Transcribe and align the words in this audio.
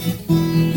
Música 0.00 0.69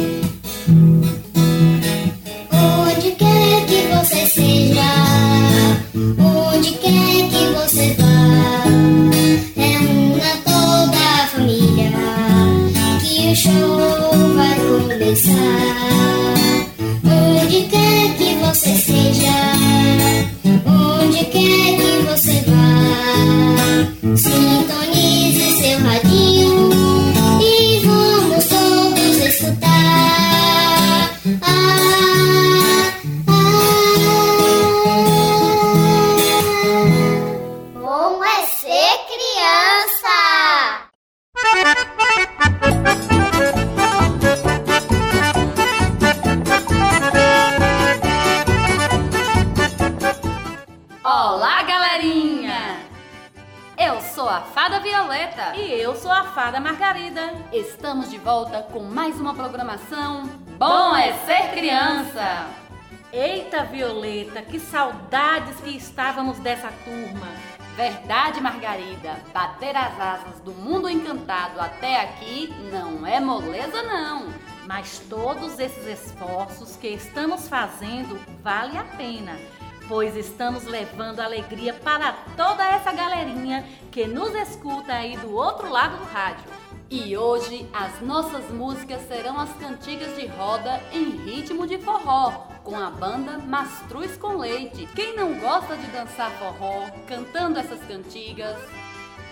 que 64.53 64.59
saudades 64.59 65.59
que 65.61 65.71
estávamos 65.71 66.37
dessa 66.37 66.71
turma. 66.85 67.27
Verdade, 67.75 68.39
Margarida, 68.39 69.19
bater 69.33 69.75
as 69.75 69.99
asas 69.99 70.39
do 70.41 70.51
mundo 70.51 70.87
encantado 70.87 71.59
até 71.59 72.01
aqui 72.01 72.53
não 72.71 73.03
é 73.03 73.19
moleza 73.19 73.81
não. 73.81 74.31
Mas 74.67 74.99
todos 75.09 75.57
esses 75.57 75.87
esforços 75.87 76.75
que 76.75 76.89
estamos 76.89 77.47
fazendo 77.49 78.19
vale 78.43 78.77
a 78.77 78.83
pena, 78.83 79.39
pois 79.87 80.15
estamos 80.15 80.65
levando 80.65 81.19
alegria 81.19 81.73
para 81.73 82.13
toda 82.37 82.63
essa 82.63 82.91
galerinha 82.91 83.65
que 83.91 84.05
nos 84.05 84.35
escuta 84.35 84.93
aí 84.93 85.17
do 85.17 85.33
outro 85.33 85.67
lado 85.67 85.97
do 85.97 86.05
rádio. 86.13 86.45
E 86.91 87.17
hoje 87.17 87.67
as 87.73 88.01
nossas 88.01 88.51
músicas 88.51 89.01
serão 89.07 89.39
as 89.39 89.51
cantigas 89.53 90.15
de 90.15 90.27
roda 90.27 90.79
em 90.91 91.09
ritmo 91.09 91.65
de 91.65 91.79
forró, 91.79 92.52
com 92.63 92.75
a 92.77 92.89
banda 92.89 93.37
Mastruz 93.39 94.15
com 94.17 94.37
Leite. 94.37 94.87
Quem 94.95 95.15
não 95.15 95.37
gosta 95.39 95.75
de 95.75 95.85
dançar 95.87 96.31
forró, 96.31 96.89
cantando 97.07 97.59
essas 97.59 97.79
cantigas? 97.85 98.57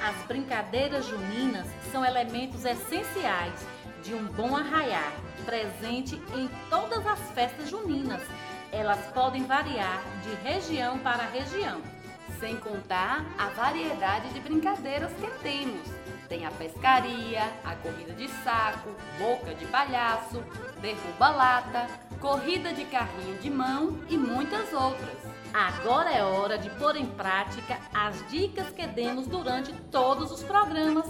As 0.04 0.16
brincadeiras 0.26 1.06
juninas 1.06 1.68
são 1.92 2.04
elementos 2.04 2.66
essenciais 2.66 3.54
de 4.04 4.14
um 4.14 4.26
bom 4.26 4.56
arraiar, 4.56 5.14
presente 5.46 6.16
em 6.36 6.50
todas 6.70 7.06
as 7.06 7.20
festas 7.32 7.70
juninas. 7.70 8.22
Elas 8.72 9.00
podem 9.14 9.46
variar 9.46 10.02
de 10.24 10.34
região 10.48 10.98
para 11.00 11.24
região. 11.26 11.82
Sem 12.40 12.56
contar 12.58 13.26
a 13.38 13.48
variedade 13.50 14.30
de 14.30 14.40
brincadeiras 14.40 15.12
que 15.14 15.30
temos. 15.44 15.88
Tem 16.28 16.46
a 16.46 16.52
pescaria, 16.52 17.44
a 17.64 17.76
corrida 17.76 18.14
de 18.14 18.28
saco, 18.44 18.90
boca 19.20 19.54
de 19.54 19.66
palhaço, 19.66 20.42
derruba 20.82 21.30
lata, 21.30 21.88
corrida 22.22 22.72
de 22.72 22.86
carrinho 22.86 23.38
de 23.40 23.50
mão 23.50 24.00
e 24.08 24.16
muitas 24.16 24.72
outras. 24.72 25.18
Agora 25.52 26.12
é 26.12 26.24
hora 26.24 26.58
de 26.58 26.70
pôr 26.70 26.96
em 26.96 27.06
prática 27.06 27.80
as 27.94 28.26
dicas 28.30 28.70
que 28.70 28.86
demos 28.88 29.28
durante 29.28 29.74
todos 29.92 30.32
os 30.32 30.44
programas. 30.44 31.06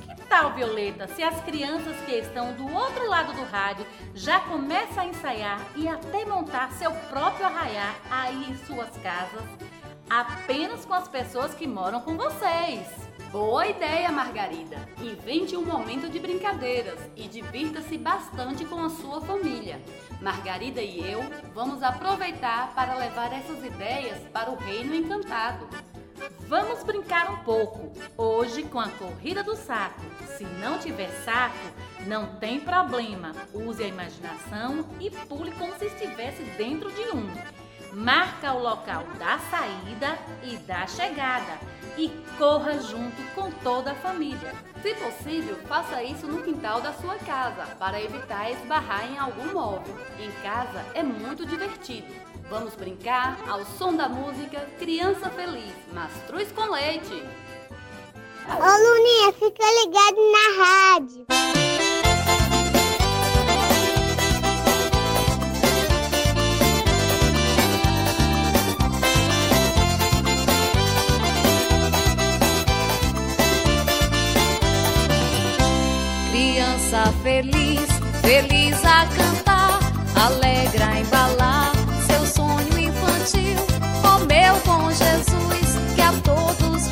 Que 0.00 0.22
tal, 0.28 0.52
Violeta, 0.52 1.06
se 1.06 1.22
as 1.22 1.40
crianças 1.44 1.96
que 2.04 2.12
estão 2.12 2.52
do 2.52 2.70
outro 2.74 3.08
lado 3.08 3.32
do 3.32 3.44
rádio 3.44 3.86
já 4.12 4.40
começam 4.40 5.04
a 5.04 5.06
ensaiar 5.06 5.60
e 5.76 5.88
até 5.88 6.26
montar 6.26 6.72
seu 6.72 6.90
próprio 7.08 7.46
arraiar 7.46 7.94
aí 8.10 8.50
em 8.50 8.56
suas 8.66 8.90
casas, 8.98 9.42
apenas 10.10 10.84
com 10.84 10.94
as 10.94 11.08
pessoas 11.08 11.54
que 11.54 11.66
moram 11.66 12.00
com 12.00 12.16
vocês? 12.16 13.06
Boa 13.30 13.66
ideia, 13.66 14.10
Margarida! 14.10 14.78
Invente 15.00 15.56
um 15.56 15.64
momento 15.64 16.08
de 16.08 16.18
brincadeiras 16.18 16.98
e 17.16 17.28
divirta-se 17.28 17.98
bastante 17.98 18.64
com 18.64 18.82
a 18.84 18.88
sua 18.88 19.20
família. 19.20 19.80
Margarida 20.20 20.80
e 20.80 21.10
eu 21.10 21.22
vamos 21.54 21.82
aproveitar 21.82 22.72
para 22.74 22.94
levar 22.94 23.32
essas 23.32 23.64
ideias 23.64 24.18
para 24.32 24.50
o 24.50 24.56
Reino 24.56 24.94
Encantado. 24.94 25.68
Vamos 26.48 26.82
brincar 26.84 27.30
um 27.30 27.38
pouco, 27.38 27.92
hoje 28.16 28.62
com 28.62 28.80
a 28.80 28.88
corrida 28.88 29.42
do 29.42 29.56
saco. 29.56 30.00
Se 30.36 30.44
não 30.44 30.78
tiver 30.78 31.10
saco, 31.24 31.56
não 32.06 32.36
tem 32.36 32.60
problema. 32.60 33.32
Use 33.52 33.82
a 33.82 33.88
imaginação 33.88 34.86
e 35.00 35.10
pule 35.10 35.50
como 35.52 35.76
se 35.76 35.86
estivesse 35.86 36.42
dentro 36.56 36.90
de 36.92 37.02
um. 37.14 37.65
Marca 37.96 38.52
o 38.52 38.62
local 38.62 39.04
da 39.18 39.38
saída 39.38 40.18
e 40.42 40.58
da 40.58 40.86
chegada 40.86 41.58
e 41.96 42.10
corra 42.36 42.78
junto 42.78 43.22
com 43.34 43.50
toda 43.50 43.92
a 43.92 43.94
família. 43.94 44.52
Se 44.82 44.94
possível, 44.96 45.56
faça 45.66 46.02
isso 46.02 46.26
no 46.26 46.42
quintal 46.42 46.82
da 46.82 46.92
sua 46.92 47.14
casa 47.16 47.64
para 47.78 47.98
evitar 47.98 48.50
esbarrar 48.50 49.10
em 49.10 49.16
algum 49.16 49.50
móvel. 49.50 49.96
Em 50.18 50.30
casa 50.42 50.84
é 50.92 51.02
muito 51.02 51.46
divertido. 51.46 52.12
Vamos 52.50 52.74
brincar 52.74 53.38
ao 53.48 53.64
som 53.64 53.96
da 53.96 54.10
música 54.10 54.60
Criança 54.78 55.30
Feliz, 55.30 55.74
Mastruz 55.90 56.52
com 56.52 56.70
Leite. 56.70 57.24
Ô 58.46 58.92
Luninha, 58.92 59.32
fica 59.32 59.64
ligado 59.64 60.18
na 60.32 60.64
rádio. 60.64 61.65
Feliz, 77.22 77.86
feliz 78.22 78.84
a 78.84 79.06
cantar, 79.16 79.80
alegre 80.14 80.82
a 80.82 81.00
embalar 81.00 81.72
seu 82.06 82.26
sonho 82.26 82.78
infantil. 82.78 83.58
Oh, 84.04 84.18
meu 84.26 84.54
bom 84.64 84.90
Jesus, 84.90 85.94
que 85.94 86.00
a 86.00 86.12
todos 86.22 86.88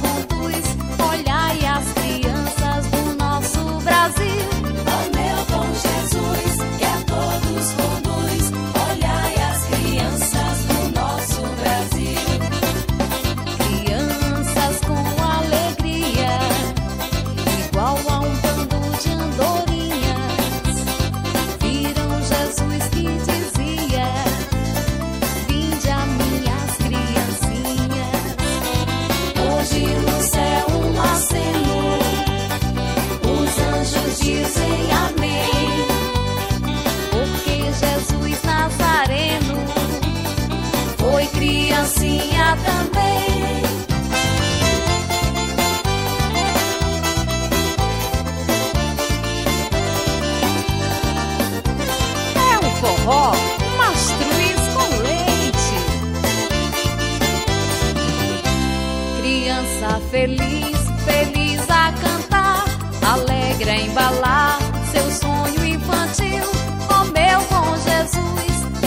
criancinha 41.34 42.56
também. 42.64 42.93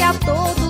A 0.07 0.13
todos 0.19 0.67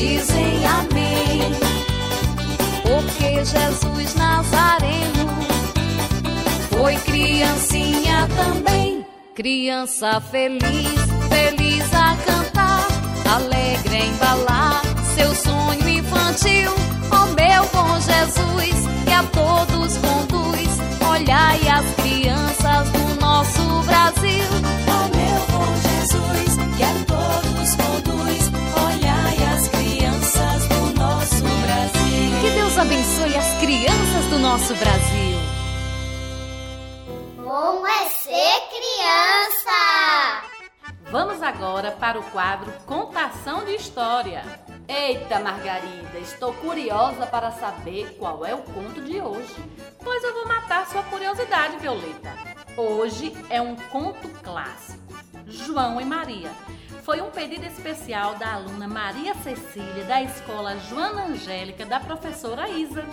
dizem 0.00 0.66
amém. 0.66 1.52
Porque 2.82 3.44
Jesus 3.44 4.14
Nazareno 4.14 5.28
foi 6.70 6.96
criancinha 6.96 8.26
também. 8.34 9.04
Criança 9.34 10.20
feliz, 10.20 11.00
feliz 11.28 11.94
a 11.94 12.16
cantar, 12.24 12.86
alegre 13.30 13.96
a 13.96 14.06
embalar 14.06 14.82
seu 15.14 15.34
sonho 15.34 15.88
infantil. 15.88 16.72
Ó 17.10 17.26
meu 17.26 17.62
bom 17.72 18.00
Jesus, 18.00 18.79
nosso 34.60 34.74
Brasil. 34.74 35.38
Como 37.42 37.86
é 37.86 38.08
ser 38.10 38.60
criança? 38.68 40.42
Vamos 41.10 41.42
agora 41.42 41.92
para 41.92 42.20
o 42.20 42.22
quadro 42.24 42.70
Contação 42.84 43.64
de 43.64 43.74
História. 43.74 44.42
Eita, 44.86 45.40
Margarida, 45.40 46.18
estou 46.18 46.52
curiosa 46.52 47.26
para 47.26 47.50
saber 47.52 48.16
qual 48.18 48.44
é 48.44 48.54
o 48.54 48.58
conto 48.58 49.00
de 49.00 49.18
hoje. 49.18 49.56
Pois 50.02 50.22
eu 50.22 50.34
vou 50.34 50.46
matar 50.46 50.86
sua 50.88 51.04
curiosidade, 51.04 51.78
Violeta. 51.78 52.30
Hoje 52.76 53.34
é 53.48 53.62
um 53.62 53.74
conto 53.74 54.28
clássico. 54.42 55.00
João 55.46 56.00
e 56.00 56.04
Maria. 56.04 56.50
Foi 57.02 57.22
um 57.22 57.30
pedido 57.30 57.64
especial 57.64 58.34
da 58.34 58.54
aluna 58.54 58.86
Maria 58.86 59.34
Cecília, 59.36 60.04
da 60.04 60.22
escola 60.22 60.76
Joana 60.76 61.24
Angélica, 61.24 61.86
da 61.86 61.98
professora 61.98 62.68
Isa. 62.68 63.04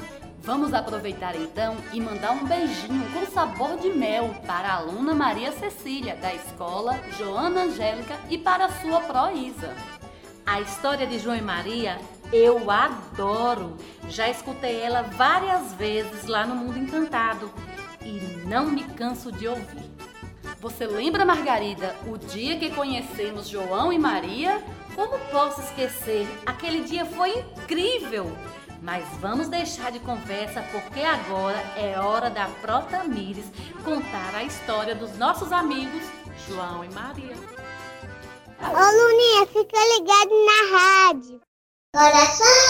Vamos 0.48 0.74
aproveitar 0.74 1.36
então 1.36 1.76
e 1.92 2.00
mandar 2.00 2.32
um 2.32 2.46
beijinho 2.46 3.06
com 3.12 3.26
sabor 3.26 3.78
de 3.80 3.90
mel 3.90 4.34
para 4.48 4.70
a 4.70 4.76
aluna 4.78 5.14
Maria 5.14 5.52
Cecília, 5.52 6.16
da 6.16 6.34
escola 6.34 6.98
Joana 7.18 7.64
Angélica 7.64 8.16
e 8.30 8.38
para 8.38 8.70
sua 8.80 9.02
pró 9.02 9.30
Isa. 9.30 9.76
A 10.46 10.62
história 10.62 11.06
de 11.06 11.20
João 11.20 11.36
e 11.36 11.42
Maria 11.42 12.00
eu 12.32 12.72
adoro. 12.72 13.76
Já 14.08 14.30
escutei 14.30 14.80
ela 14.80 15.02
várias 15.02 15.74
vezes 15.74 16.26
lá 16.28 16.46
no 16.46 16.56
Mundo 16.56 16.80
Encantado 16.80 17.52
e 18.02 18.48
não 18.48 18.68
me 18.68 18.86
canso 18.86 19.30
de 19.34 19.50
ouvir. 19.50 19.92
Você 20.62 20.88
lembra, 20.88 21.26
Margarida, 21.26 21.94
o 22.08 22.18
dia 22.18 22.58
que 22.58 22.72
conhecemos 22.72 23.50
João 23.50 23.92
e 23.92 24.00
Maria? 24.00 24.64
Como 24.96 25.20
posso 25.30 25.60
esquecer? 25.60 26.26
Aquele 26.46 26.86
dia 26.86 27.06
foi 27.06 27.38
incrível! 27.38 28.34
Mas 28.82 29.06
vamos 29.20 29.48
deixar 29.48 29.92
de 29.92 30.00
conversa 30.00 30.64
porque 30.72 31.02
agora 31.02 31.58
é 31.76 32.00
hora 32.00 32.30
da 32.30 32.48
Protamires 32.62 33.46
contar 33.84 34.36
a 34.36 34.44
história 34.44 34.96
dos 34.96 35.18
nossos 35.18 35.52
amigos 35.52 36.04
João 36.48 36.84
e 36.84 36.90
Maria. 36.94 37.36
Ô 38.60 38.92
Luninha, 38.92 39.46
fica 39.48 39.78
ligado 39.96 40.32
na 40.46 40.78
rádio. 40.78 41.42
Coração 41.96 42.67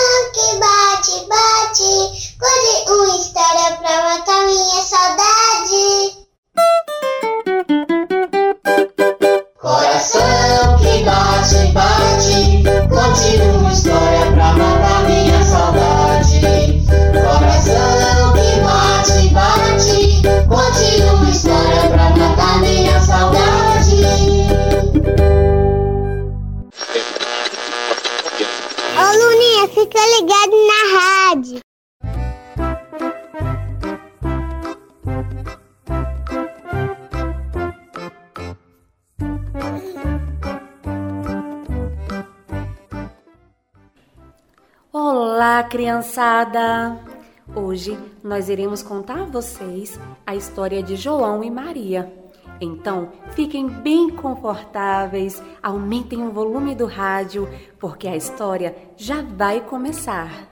Hoje 47.55 47.95
nós 48.23 48.49
iremos 48.49 48.81
contar 48.81 49.21
a 49.21 49.25
vocês 49.25 49.99
a 50.25 50.35
história 50.35 50.81
de 50.81 50.95
João 50.95 51.43
e 51.43 51.51
Maria. 51.51 52.11
Então, 52.59 53.11
fiquem 53.33 53.67
bem 53.67 54.09
confortáveis, 54.09 55.43
aumentem 55.61 56.25
o 56.25 56.31
volume 56.31 56.73
do 56.73 56.87
rádio, 56.87 57.47
porque 57.77 58.07
a 58.07 58.15
história 58.15 58.75
já 58.95 59.21
vai 59.21 59.61
começar. 59.61 60.49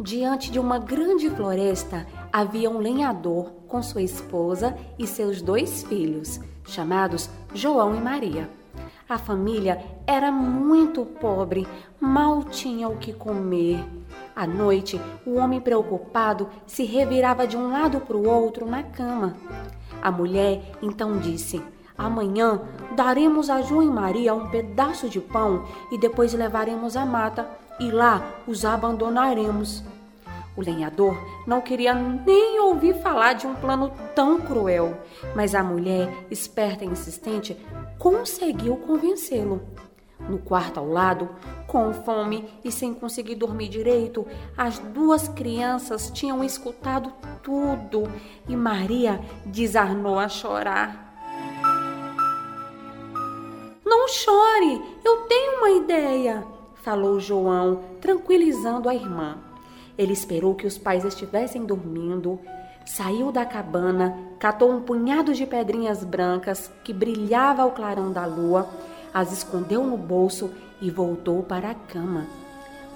Diante 0.00 0.50
de 0.50 0.58
uma 0.58 0.80
grande 0.80 1.30
floresta 1.30 2.04
havia 2.32 2.68
um 2.68 2.78
lenhador 2.78 3.52
com 3.68 3.80
sua 3.80 4.02
esposa 4.02 4.76
e 4.98 5.06
seus 5.06 5.40
dois 5.40 5.84
filhos, 5.84 6.40
chamados 6.64 7.30
João 7.54 7.94
e 7.94 8.00
Maria. 8.00 8.50
A 9.08 9.18
família 9.18 9.80
era 10.04 10.32
muito 10.32 11.04
pobre, 11.04 11.64
mal 12.00 12.42
tinha 12.42 12.88
o 12.88 12.96
que 12.96 13.12
comer. 13.12 13.84
À 14.36 14.46
noite, 14.46 15.00
o 15.24 15.36
homem 15.36 15.62
preocupado 15.62 16.46
se 16.66 16.84
revirava 16.84 17.46
de 17.46 17.56
um 17.56 17.70
lado 17.70 18.02
para 18.02 18.18
o 18.18 18.28
outro 18.28 18.66
na 18.66 18.82
cama. 18.82 19.34
A 20.02 20.10
mulher 20.10 20.60
então 20.82 21.16
disse: 21.16 21.62
Amanhã 21.96 22.60
daremos 22.94 23.48
a 23.48 23.62
João 23.62 23.82
e 23.82 23.86
Maria 23.86 24.34
um 24.34 24.50
pedaço 24.50 25.08
de 25.08 25.22
pão 25.22 25.64
e 25.90 25.96
depois 25.96 26.34
levaremos 26.34 26.98
à 26.98 27.06
mata 27.06 27.48
e 27.80 27.90
lá 27.90 28.22
os 28.46 28.66
abandonaremos. 28.66 29.82
O 30.54 30.60
lenhador 30.60 31.16
não 31.46 31.62
queria 31.62 31.94
nem 31.94 32.60
ouvir 32.60 32.94
falar 33.00 33.32
de 33.32 33.46
um 33.46 33.54
plano 33.54 33.90
tão 34.14 34.38
cruel, 34.38 34.98
mas 35.34 35.54
a 35.54 35.62
mulher, 35.62 36.12
esperta 36.30 36.84
e 36.84 36.88
insistente, 36.88 37.56
conseguiu 37.98 38.76
convencê-lo. 38.76 39.62
No 40.18 40.38
quarto 40.38 40.80
ao 40.80 40.88
lado, 40.88 41.28
com 41.66 41.92
fome 41.92 42.48
e 42.64 42.72
sem 42.72 42.94
conseguir 42.94 43.34
dormir 43.34 43.68
direito, 43.68 44.26
as 44.56 44.78
duas 44.78 45.28
crianças 45.28 46.10
tinham 46.10 46.42
escutado 46.42 47.12
tudo 47.42 48.04
e 48.48 48.56
Maria 48.56 49.20
desarnou 49.44 50.18
a 50.18 50.28
chorar. 50.28 51.04
Não 53.84 54.08
chore, 54.08 54.82
eu 55.04 55.22
tenho 55.28 55.58
uma 55.58 55.70
ideia, 55.70 56.44
falou 56.74 57.20
João, 57.20 57.82
tranquilizando 58.00 58.88
a 58.88 58.94
irmã. 58.94 59.38
Ele 59.98 60.12
esperou 60.12 60.54
que 60.54 60.66
os 60.66 60.76
pais 60.76 61.04
estivessem 61.04 61.64
dormindo, 61.64 62.38
saiu 62.84 63.32
da 63.32 63.44
cabana, 63.44 64.16
catou 64.38 64.70
um 64.70 64.80
punhado 64.80 65.34
de 65.34 65.46
pedrinhas 65.46 66.04
brancas 66.04 66.70
que 66.84 66.92
brilhava 66.92 67.62
ao 67.62 67.72
clarão 67.72 68.12
da 68.12 68.26
lua, 68.26 68.68
as 69.16 69.32
escondeu 69.32 69.82
no 69.82 69.96
bolso 69.96 70.50
e 70.78 70.90
voltou 70.90 71.42
para 71.42 71.70
a 71.70 71.74
cama. 71.74 72.26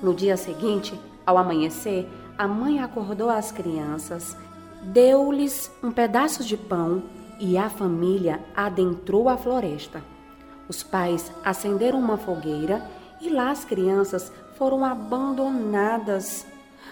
No 0.03 0.13
dia 0.13 0.37
seguinte, 0.37 1.01
ao 1.25 1.39
amanhecer, 1.39 2.07
a 2.37 2.47
mãe 2.47 2.79
acordou 2.79 3.31
as 3.31 3.51
crianças, 3.51 4.37
deu-lhes 4.83 5.73
um 5.83 5.91
pedaço 5.91 6.45
de 6.45 6.59
pão 6.59 7.03
e 7.39 7.57
a 7.57 7.71
família 7.71 8.39
adentrou 8.55 9.31
a 9.31 9.39
floresta. 9.39 10.05
Os 10.69 10.83
pais 10.83 11.33
acenderam 11.43 11.99
uma 11.99 12.19
fogueira 12.19 12.87
e 13.19 13.31
lá 13.31 13.51
as 13.51 13.65
crianças 13.65 14.31
foram 14.59 14.85
abandonadas. 14.85 16.47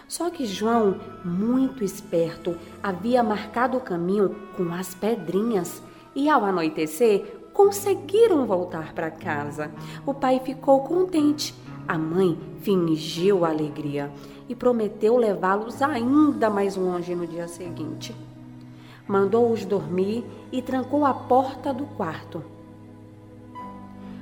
Só 0.09 0.31
que 0.31 0.47
João, 0.47 0.99
muito 1.23 1.85
esperto, 1.85 2.57
havia 2.83 3.23
marcado 3.23 3.77
o 3.77 3.83
caminho 3.83 4.35
com 4.57 4.73
as 4.73 4.95
pedrinhas 4.95 5.83
e 6.15 6.31
ao 6.31 6.47
anoitecer 6.47 7.38
conseguiram 7.59 8.47
voltar 8.47 8.93
para 8.93 9.11
casa. 9.11 9.69
O 10.07 10.15
pai 10.15 10.41
ficou 10.45 10.83
contente. 10.83 11.53
A 11.89 11.99
mãe 11.99 12.39
fingiu 12.61 13.45
alegria 13.45 14.13
e 14.49 14.55
prometeu 14.55 15.17
levá-los 15.17 15.83
ainda 15.83 16.49
mais 16.49 16.77
longe 16.77 17.17
no 17.17 17.27
dia 17.27 17.49
seguinte. 17.49 18.15
Mandou-os 19.09 19.65
dormir 19.65 20.25
e 20.53 20.63
trancou 20.63 21.05
a 21.05 21.13
porta 21.13 21.75
do 21.75 21.85
quarto. 21.85 22.45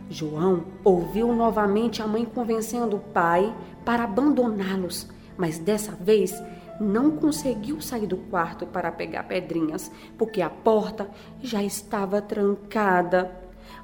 João 0.09 0.63
ouviu 0.83 1.35
novamente 1.35 2.01
a 2.01 2.07
mãe 2.07 2.25
convencendo 2.25 2.97
o 2.97 3.01
pai 3.01 3.55
para 3.85 4.05
abandoná-los, 4.05 5.11
mas 5.37 5.59
dessa 5.59 5.93
vez 5.93 6.33
não 6.81 7.13
conseguiu 7.13 7.81
sair 7.81 8.07
do 8.07 8.17
quarto 8.17 8.67
para 8.67 8.93
pegar 8.93 9.25
pedrinhas, 9.25 9.91
porque 10.19 10.43
a 10.43 10.51
porta 10.51 11.09
já 11.41 11.63
estava 11.63 12.21
trancada. 12.21 13.31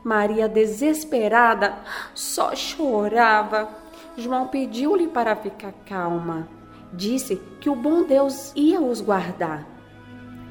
Maria, 0.05 0.49
desesperada, 0.49 1.77
só 2.15 2.55
chorava. 2.55 3.69
João 4.17 4.49
pediu-lhe 4.49 5.09
para 5.09 5.35
ficar 5.37 5.73
calma. 5.87 6.49
Disse 6.93 7.37
que 7.61 7.71
o 7.71 7.77
bom 7.77 8.05
Deus 8.05 8.53
ia 8.55 8.81
os 8.81 9.01
guardar. 9.01 9.67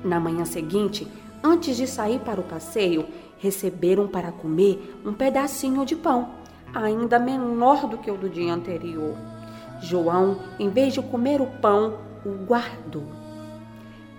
Na 0.04 0.20
manhã 0.20 0.46
seguinte, 0.46 1.08
antes 1.44 1.78
de 1.78 1.86
sair 1.86 2.20
para 2.20 2.40
o 2.40 2.44
passeio, 2.44 3.06
receberam 3.38 4.08
para 4.08 4.32
comer 4.32 5.00
um 5.06 5.14
pedacinho 5.14 5.86
de 5.86 5.96
pão, 5.96 6.30
ainda 6.74 7.20
menor 7.20 7.88
do 7.88 7.98
que 7.98 8.10
o 8.10 8.18
do 8.18 8.30
dia 8.30 8.54
anterior. 8.54 9.16
João, 9.82 10.40
em 10.60 10.70
vez 10.70 10.94
de 10.94 11.02
comer 11.02 11.42
o 11.42 11.48
pão, 11.48 12.11
o 12.26 12.30
guardou. 12.46 13.06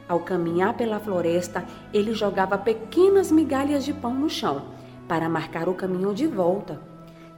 Ao 0.09 0.21
caminhar 0.21 0.75
pela 0.75 1.01
floresta, 1.01 1.65
ele 1.93 2.13
jogava 2.13 2.59
pequenas 2.59 3.31
migalhas 3.31 3.85
de 3.85 3.93
pão 3.93 4.13
no 4.13 4.29
chão 4.29 4.63
para 5.09 5.29
marcar 5.29 5.69
o 5.69 5.75
caminho 5.75 6.15
de 6.15 6.27
volta. 6.27 6.81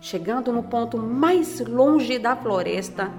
Chegando 0.00 0.52
no 0.52 0.62
ponto 0.62 0.99
mais 0.99 1.61
longe 1.61 2.18
da 2.18 2.37
floresta, 2.37 3.11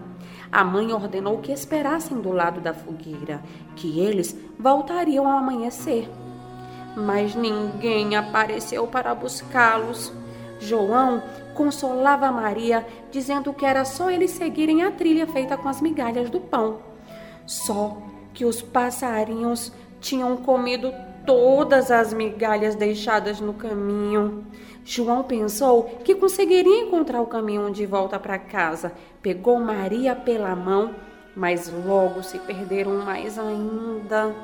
a 0.51 0.63
mãe 0.63 0.93
ordenou 0.93 1.39
que 1.39 1.51
esperassem 1.51 2.19
do 2.21 2.31
lado 2.31 2.61
da 2.61 2.73
fogueira, 2.73 3.41
que 3.75 3.99
eles 3.99 4.37
voltariam 4.59 5.29
ao 5.29 5.37
amanhecer. 5.37 6.09
Mas 6.95 7.35
ninguém 7.35 8.15
apareceu 8.15 8.87
para 8.87 9.13
buscá-los. 9.13 10.13
João 10.59 11.21
consolava 11.53 12.31
Maria, 12.31 12.85
dizendo 13.11 13.53
que 13.53 13.65
era 13.65 13.83
só 13.83 14.09
eles 14.09 14.31
seguirem 14.31 14.83
a 14.83 14.91
trilha 14.91 15.27
feita 15.27 15.57
com 15.57 15.67
as 15.67 15.81
migalhas 15.81 16.29
do 16.29 16.39
pão. 16.39 16.94
Só 17.45 17.97
que 18.33 18.45
os 18.45 18.61
passarinhos 18.61 19.71
tinham 19.99 20.37
comido 20.37 20.93
todas 21.25 21.89
as 21.89 22.13
migalhas 22.13 22.75
deixadas 22.75 23.39
no 23.39 23.53
caminho. 23.53 24.45
João 24.83 25.23
pensou 25.23 25.83
que 26.03 26.13
conseguiria 26.13 26.83
encontrar 26.83 27.21
o 27.21 27.27
caminho 27.27 27.71
de 27.71 27.85
volta 27.85 28.19
para 28.19 28.37
casa. 28.37 28.91
Pegou 29.21 29.59
Maria 29.59 30.15
pela 30.15 30.55
mão, 30.55 30.93
mas 31.35 31.71
logo 31.85 32.21
se 32.21 32.37
perderam 32.39 33.03
mais 33.03 33.39
ainda. 33.39 34.35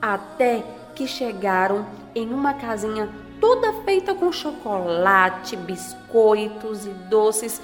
Até 0.00 0.62
que 0.94 1.06
chegaram 1.06 1.86
em 2.14 2.32
uma 2.32 2.54
casinha 2.54 3.08
toda 3.40 3.72
feita 3.84 4.14
com 4.14 4.30
chocolate, 4.30 5.56
biscoitos 5.56 6.86
e 6.86 6.90
doces. 6.90 7.60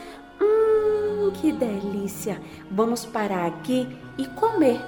Que 1.40 1.52
delícia! 1.52 2.40
Vamos 2.70 3.04
parar 3.04 3.46
aqui 3.46 3.88
e 4.18 4.26
comer. 4.26 4.80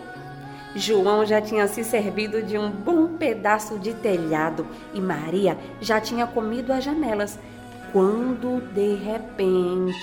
João 0.76 1.24
já 1.24 1.40
tinha 1.40 1.68
se 1.68 1.84
servido 1.84 2.42
de 2.42 2.58
um 2.58 2.70
bom 2.70 3.16
pedaço 3.16 3.78
de 3.78 3.94
telhado 3.94 4.66
e 4.92 5.00
Maria 5.00 5.56
já 5.80 6.00
tinha 6.00 6.26
comido 6.26 6.72
as 6.72 6.82
janelas, 6.82 7.38
quando 7.92 8.60
de 8.72 8.94
repente 8.96 9.94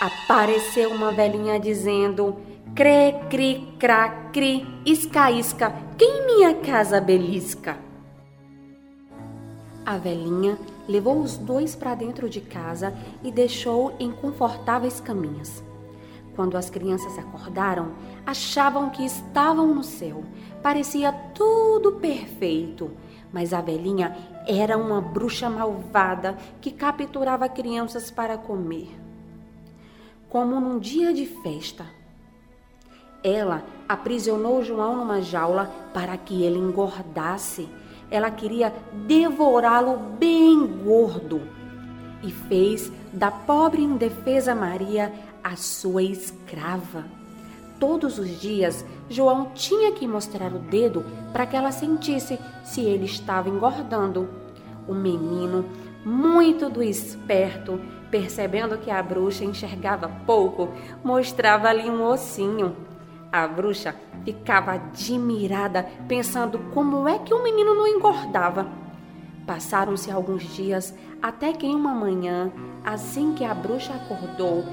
apareceu 0.00 0.90
uma 0.90 1.12
velhinha 1.12 1.58
dizendo: 1.58 2.36
Cre, 2.74 3.14
cri, 3.28 3.74
cra, 3.78 4.08
cri, 4.32 4.64
isca, 4.86 5.30
isca, 5.30 5.74
quem 5.98 6.24
minha 6.26 6.54
casa 6.54 7.00
belisca? 7.00 7.76
A 9.84 9.96
velhinha 9.98 10.56
levou 10.90 11.20
os 11.20 11.36
dois 11.36 11.76
para 11.76 11.94
dentro 11.94 12.28
de 12.28 12.40
casa 12.40 12.92
e 13.22 13.30
deixou 13.30 13.94
em 14.00 14.10
confortáveis 14.10 15.00
caminhas. 15.00 15.62
Quando 16.34 16.56
as 16.56 16.68
crianças 16.68 17.16
acordaram, 17.16 17.92
achavam 18.26 18.90
que 18.90 19.04
estavam 19.04 19.72
no 19.72 19.84
céu. 19.84 20.24
Parecia 20.62 21.12
tudo 21.34 21.92
perfeito. 21.92 22.90
Mas 23.32 23.52
a 23.52 23.60
velhinha 23.60 24.16
era 24.48 24.76
uma 24.76 25.00
bruxa 25.00 25.48
malvada 25.48 26.36
que 26.60 26.72
capturava 26.72 27.48
crianças 27.48 28.10
para 28.10 28.36
comer. 28.36 28.88
Como 30.28 30.58
num 30.58 30.78
dia 30.80 31.14
de 31.14 31.26
festa. 31.26 31.86
Ela 33.22 33.62
aprisionou 33.88 34.64
João 34.64 34.96
numa 34.96 35.20
jaula 35.20 35.70
para 35.94 36.16
que 36.16 36.42
ele 36.42 36.58
engordasse. 36.58 37.68
Ela 38.10 38.30
queria 38.30 38.72
devorá-lo 39.06 39.96
bem 40.18 40.66
gordo 40.66 41.42
e 42.22 42.30
fez 42.30 42.92
da 43.12 43.30
pobre 43.30 43.82
indefesa 43.82 44.54
Maria 44.54 45.12
a 45.42 45.56
sua 45.56 46.02
escrava. 46.02 47.04
Todos 47.78 48.18
os 48.18 48.38
dias, 48.40 48.84
João 49.08 49.52
tinha 49.54 49.92
que 49.92 50.06
mostrar 50.06 50.52
o 50.52 50.58
dedo 50.58 51.04
para 51.32 51.46
que 51.46 51.56
ela 51.56 51.72
sentisse 51.72 52.38
se 52.62 52.82
ele 52.82 53.06
estava 53.06 53.48
engordando. 53.48 54.28
O 54.86 54.92
menino, 54.94 55.64
muito 56.04 56.68
do 56.68 56.82
esperto, 56.82 57.80
percebendo 58.10 58.76
que 58.76 58.90
a 58.90 59.02
bruxa 59.02 59.44
enxergava 59.44 60.10
pouco, 60.26 60.68
mostrava 61.02 61.68
ali 61.68 61.88
um 61.88 62.02
ossinho. 62.04 62.76
A 63.32 63.46
bruxa 63.46 63.94
ficava 64.24 64.72
admirada, 64.72 65.88
pensando 66.08 66.58
como 66.74 67.08
é 67.08 67.18
que 67.18 67.32
o 67.32 67.42
menino 67.42 67.74
não 67.74 67.86
engordava. 67.86 68.66
Passaram-se 69.46 70.10
alguns 70.10 70.42
dias 70.54 70.92
até 71.22 71.52
que 71.52 71.66
em 71.66 71.74
uma 71.74 71.94
manhã, 71.94 72.50
assim 72.84 73.32
que 73.32 73.44
a 73.44 73.54
bruxa 73.54 73.92
acordou, 73.94 74.64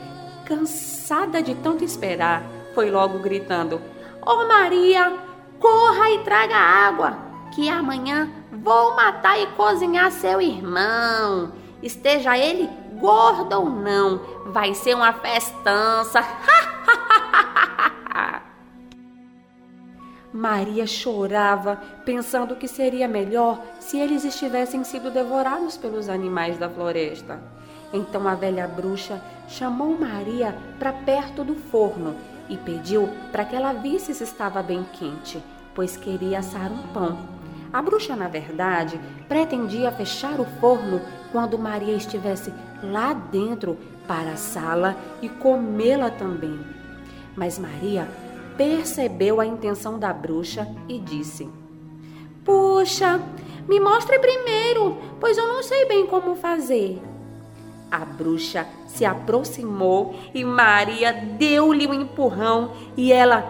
cansada 0.46 1.42
de 1.42 1.54
tanto 1.56 1.84
esperar, 1.84 2.44
foi 2.74 2.90
logo 2.90 3.20
gritando: 3.20 3.82
Ô 4.26 4.32
oh 4.32 4.48
Maria, 4.48 5.16
corra 5.60 6.12
e 6.12 6.24
traga 6.24 6.56
água, 6.56 7.18
que 7.54 7.70
amanhã 7.70 8.30
vou 8.52 8.96
matar 8.96 9.40
e 9.40 9.46
cozinhar 9.48 10.12
seu 10.12 10.42
irmão. 10.42 11.52
Esteja 11.84 12.36
ele 12.36 12.68
gordo 13.00 13.54
ou 13.54 13.70
não, 13.70 14.20
vai 14.48 14.74
ser 14.74 14.96
uma 14.96 15.14
festança. 15.14 16.24
Maria 20.38 20.86
chorava, 20.86 21.82
pensando 22.06 22.56
que 22.56 22.68
seria 22.68 23.08
melhor 23.08 23.60
se 23.80 23.98
eles 23.98 24.24
estivessem 24.24 24.84
sido 24.84 25.10
devorados 25.10 25.78
pelos 25.78 26.08
animais 26.10 26.60
da 26.60 26.70
floresta. 26.70 27.42
Então 27.92 28.28
a 28.28 28.36
velha 28.36 28.68
bruxa 28.68 29.20
chamou 29.48 30.00
Maria 30.00 30.56
para 30.78 30.94
perto 30.94 31.44
do 31.44 31.56
forno 31.56 32.16
e 32.48 32.56
pediu 32.56 33.10
para 33.32 33.46
que 33.46 33.56
ela 33.56 33.74
visse 33.74 34.14
se 34.14 34.26
estava 34.26 34.62
bem 34.62 34.86
quente, 34.94 35.44
pois 35.74 35.98
queria 35.98 36.38
assar 36.38 36.72
um 36.72 36.84
pão. 36.94 37.18
A 37.74 37.82
bruxa, 37.82 38.16
na 38.16 38.28
verdade, 38.28 39.02
pretendia 39.28 39.92
fechar 39.92 40.40
o 40.40 40.46
forno 40.60 41.02
quando 41.32 41.58
Maria 41.58 41.96
estivesse 41.96 42.54
lá 42.84 43.12
dentro 43.12 43.76
para 44.08 44.34
assá-la 44.34 44.96
e 45.20 45.30
comê-la 45.30 46.12
também. 46.12 46.60
Mas 47.36 47.58
Maria 47.58 48.08
percebeu 48.58 49.40
a 49.40 49.46
intenção 49.46 50.00
da 50.00 50.12
bruxa 50.12 50.68
e 50.90 51.00
disse: 51.00 51.48
Puxa, 52.44 53.22
me 53.68 53.80
mostre 53.80 54.18
primeiro, 54.20 54.98
pois 55.20 55.38
eu 55.38 55.48
não 55.48 55.62
sei 55.62 55.86
bem 55.86 56.08
como 56.08 56.36
fazer. 56.36 57.02
A 57.90 58.00
bruxa 58.00 58.68
se 58.88 59.06
aproximou 59.06 60.16
e 60.34 60.44
Maria 60.44 61.14
deu-lhe 61.14 61.88
um 61.88 61.94
empurrão 61.94 62.74
e 62.98 63.14
ela, 63.14 63.42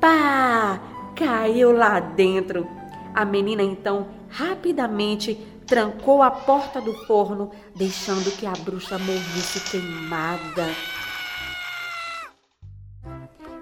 pá, 0.00 0.80
caiu 1.14 1.72
lá 1.72 1.98
dentro. 2.00 2.68
A 3.14 3.24
menina 3.24 3.62
então 3.62 4.08
rapidamente 4.28 5.34
trancou 5.66 6.22
a 6.22 6.30
porta 6.30 6.80
do 6.80 6.92
forno, 7.06 7.50
deixando 7.74 8.30
que 8.36 8.46
a 8.46 8.52
bruxa 8.52 8.98
morresse 8.98 9.60
queimada. 9.70 10.68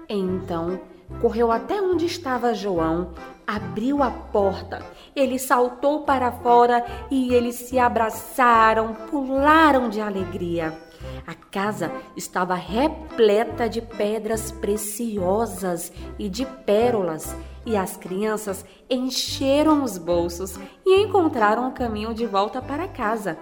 Então 0.07 0.79
correu 1.21 1.51
até 1.51 1.81
onde 1.81 2.05
estava 2.05 2.53
João, 2.53 3.11
abriu 3.45 4.01
a 4.01 4.11
porta. 4.11 4.83
Ele 5.15 5.37
saltou 5.37 6.01
para 6.03 6.31
fora 6.31 6.85
e 7.09 7.33
eles 7.33 7.55
se 7.55 7.79
abraçaram, 7.79 8.93
pularam 9.09 9.89
de 9.89 10.01
alegria. 10.01 10.77
A 11.25 11.33
casa 11.33 11.91
estava 12.15 12.55
repleta 12.55 13.69
de 13.69 13.81
pedras 13.81 14.51
preciosas 14.51 15.91
e 16.17 16.29
de 16.29 16.45
pérolas, 16.45 17.35
e 17.65 17.75
as 17.75 17.97
crianças 17.97 18.65
encheram 18.89 19.83
os 19.83 19.97
bolsos 19.97 20.59
e 20.85 21.01
encontraram 21.01 21.67
o 21.67 21.73
caminho 21.73 22.13
de 22.13 22.25
volta 22.25 22.61
para 22.61 22.87
casa. 22.87 23.37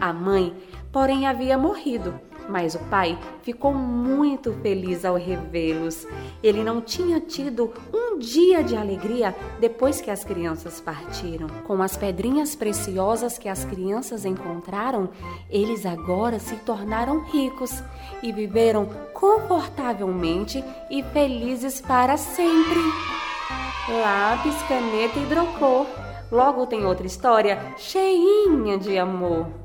A 0.00 0.12
mãe, 0.12 0.56
porém, 0.92 1.26
havia 1.26 1.58
morrido 1.58 2.29
mas 2.50 2.74
o 2.74 2.78
pai 2.90 3.18
ficou 3.42 3.72
muito 3.72 4.52
feliz 4.54 5.04
ao 5.04 5.14
revê-los. 5.14 6.06
Ele 6.42 6.64
não 6.64 6.80
tinha 6.80 7.20
tido 7.20 7.72
um 7.94 8.18
dia 8.18 8.62
de 8.62 8.76
alegria 8.76 9.34
depois 9.60 10.00
que 10.00 10.10
as 10.10 10.24
crianças 10.24 10.80
partiram. 10.80 11.48
Com 11.64 11.80
as 11.82 11.96
pedrinhas 11.96 12.54
preciosas 12.54 13.38
que 13.38 13.48
as 13.48 13.64
crianças 13.64 14.24
encontraram, 14.24 15.10
eles 15.48 15.86
agora 15.86 16.38
se 16.38 16.56
tornaram 16.56 17.24
ricos 17.24 17.82
e 18.22 18.32
viveram 18.32 18.86
confortavelmente 19.14 20.62
e 20.90 21.02
felizes 21.02 21.80
para 21.80 22.16
sempre. 22.16 22.80
Lápis, 23.88 24.54
caneta 24.68 25.18
e 25.18 25.22
hidrocor. 25.22 25.86
Logo 26.30 26.66
tem 26.66 26.84
outra 26.84 27.06
história 27.06 27.74
cheinha 27.76 28.78
de 28.78 28.96
amor. 28.96 29.59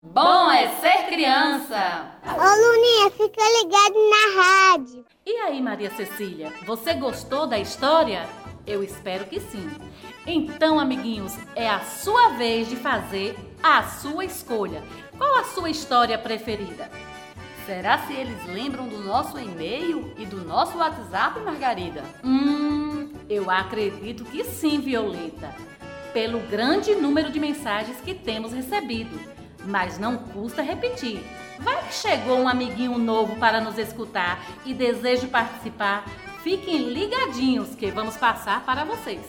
Bom 0.00 0.48
é 0.48 0.68
ser 0.80 1.08
criança! 1.08 2.12
Ô 2.24 2.30
Luninha, 2.30 3.10
fica 3.10 3.42
ligado 3.58 3.94
na 4.08 4.42
rádio. 4.42 5.04
E 5.26 5.36
aí, 5.38 5.60
Maria 5.60 5.90
Cecília, 5.90 6.52
você 6.64 6.94
gostou 6.94 7.48
da 7.48 7.58
história? 7.58 8.28
Eu 8.64 8.84
espero 8.84 9.24
que 9.24 9.40
sim. 9.40 9.68
Então, 10.24 10.78
amiguinhos, 10.78 11.36
é 11.56 11.68
a 11.68 11.80
sua 11.80 12.28
vez 12.36 12.68
de 12.68 12.76
fazer 12.76 13.36
a 13.60 13.82
sua 13.88 14.24
escolha. 14.24 14.84
Qual 15.16 15.34
a 15.34 15.42
sua 15.42 15.68
história 15.68 16.16
preferida? 16.16 16.88
Será 17.66 17.98
se 18.06 18.12
eles 18.12 18.46
lembram 18.46 18.86
do 18.86 18.98
nosso 18.98 19.36
e-mail 19.36 20.14
e 20.16 20.24
do 20.24 20.44
nosso 20.44 20.78
WhatsApp, 20.78 21.40
Margarida? 21.40 22.04
Hum, 22.22 23.12
eu 23.28 23.50
acredito 23.50 24.24
que 24.24 24.44
sim, 24.44 24.78
Violeta. 24.78 25.52
Pelo 26.12 26.38
grande 26.38 26.94
número 26.94 27.32
de 27.32 27.40
mensagens 27.40 28.00
que 28.00 28.14
temos 28.14 28.52
recebido. 28.52 29.37
Mas 29.68 29.98
não 29.98 30.16
custa 30.16 30.62
repetir. 30.62 31.22
Vai 31.60 31.86
que 31.86 31.92
chegou 31.92 32.38
um 32.38 32.48
amiguinho 32.48 32.96
novo 32.96 33.36
para 33.36 33.60
nos 33.60 33.76
escutar 33.76 34.42
e 34.64 34.72
deseja 34.72 35.28
participar. 35.28 36.06
Fiquem 36.42 36.90
ligadinhos 36.90 37.74
que 37.74 37.90
vamos 37.90 38.16
passar 38.16 38.64
para 38.64 38.84
vocês. 38.84 39.20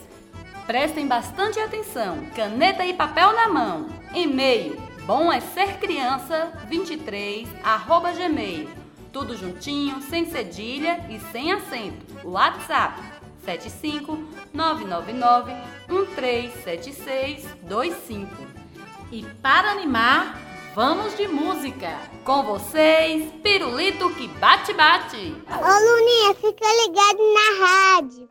Prestem 0.66 1.06
bastante 1.06 1.60
atenção. 1.60 2.24
Caneta 2.34 2.86
e 2.86 2.94
papel 2.94 3.34
na 3.34 3.48
mão. 3.48 3.88
E-mail 4.14 4.80
bom 5.06 5.30
é 5.30 5.40
ser 5.40 5.76
criança 5.78 6.50
23 6.68 7.46
arroba 7.62 8.12
gmail. 8.12 8.70
Tudo 9.12 9.36
juntinho, 9.36 10.00
sem 10.02 10.24
cedilha 10.24 11.04
e 11.10 11.20
sem 11.32 11.52
acento. 11.52 12.06
WhatsApp 12.24 12.98
75 13.44 14.16
999 14.54 15.52
137625. 15.88 18.59
E 19.12 19.24
para 19.42 19.72
animar, 19.72 20.38
vamos 20.72 21.16
de 21.16 21.26
música. 21.26 21.98
Com 22.24 22.44
vocês, 22.44 23.28
Pirulito 23.42 24.08
que 24.10 24.28
bate 24.28 24.72
bate. 24.72 25.34
Ô 25.50 25.58
Luninha, 25.58 26.34
fica 26.34 26.64
ligado 26.82 27.18
na 27.34 27.66
rádio. 27.66 28.28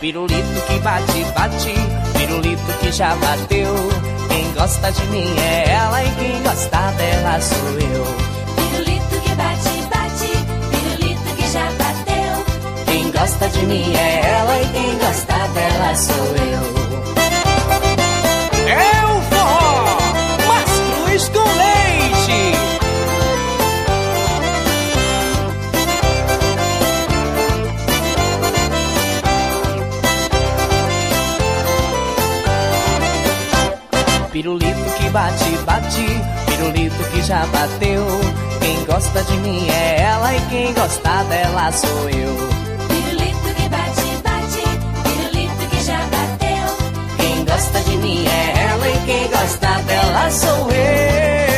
Pirulito 0.00 0.66
que 0.66 0.80
bate, 0.80 1.24
bate, 1.32 2.01
já 2.92 3.14
bateu. 3.16 3.74
Quem 4.28 4.52
gosta 4.52 4.92
de 4.92 5.04
mim 5.06 5.34
é 5.38 5.70
ela 5.70 6.04
e 6.04 6.10
quem 6.16 6.42
gosta 6.42 6.78
dela 6.92 7.40
sou 7.40 7.68
eu. 7.80 8.04
Pirulito 8.54 9.20
que 9.20 9.34
bate, 9.34 9.68
bate, 9.90 10.32
pirulito 10.70 11.36
que 11.36 11.50
já 11.50 11.64
bateu. 11.78 12.84
Quem 12.86 13.10
gosta 13.10 13.48
de 13.48 13.66
mim 13.66 13.94
é 13.94 14.20
ela 14.26 14.60
e 14.60 14.66
quem 14.72 14.98
gosta 14.98 15.48
dela 15.54 15.94
sou 15.94 16.36
eu. 16.36 16.81
Bate, 35.22 35.56
bate, 35.64 36.06
pirulito 36.46 37.04
que 37.10 37.22
já 37.22 37.46
bateu. 37.46 38.04
Quem 38.60 38.84
gosta 38.84 39.22
de 39.22 39.36
mim 39.38 39.68
é 39.70 40.00
ela 40.00 40.34
e 40.34 40.40
quem 40.50 40.74
gosta 40.74 41.22
dela 41.24 41.70
sou 41.70 42.10
eu. 42.10 42.34
Pirulito 42.88 43.54
que 43.54 43.68
bate, 43.68 44.08
bate, 44.24 44.64
pirulito 45.04 45.66
que 45.70 45.84
já 45.84 45.98
bateu. 45.98 46.66
Quem 47.18 47.44
gosta 47.44 47.80
de 47.80 47.96
mim 47.98 48.26
é 48.26 48.68
ela 48.68 48.88
e 48.88 48.98
quem 49.06 49.28
gosta 49.28 49.68
dela 49.86 50.30
sou 50.30 50.70
eu. 50.70 51.51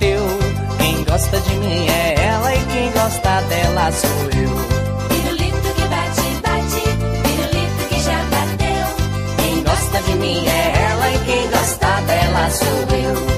Bateu. 0.00 0.22
Quem 0.78 1.04
gosta 1.04 1.40
de 1.40 1.54
mim 1.56 1.86
é 1.88 2.14
ela 2.18 2.54
e 2.54 2.64
quem 2.66 2.90
gosta 2.92 3.42
dela 3.42 3.92
sou 3.92 4.10
eu. 4.40 5.08
Pirulito 5.08 5.74
que 5.74 5.82
bate, 5.82 6.40
bate, 6.42 6.82
pirulito 7.22 7.88
que 7.88 8.00
já 8.00 8.18
bateu. 8.30 8.86
Quem 9.36 9.62
gosta 9.62 10.00
de 10.02 10.14
mim 10.14 10.46
é 10.46 10.72
ela 10.90 11.10
e 11.10 11.18
quem 11.26 11.50
gosta 11.50 12.00
dela 12.06 12.50
sou 12.50 12.96
eu. 12.96 13.29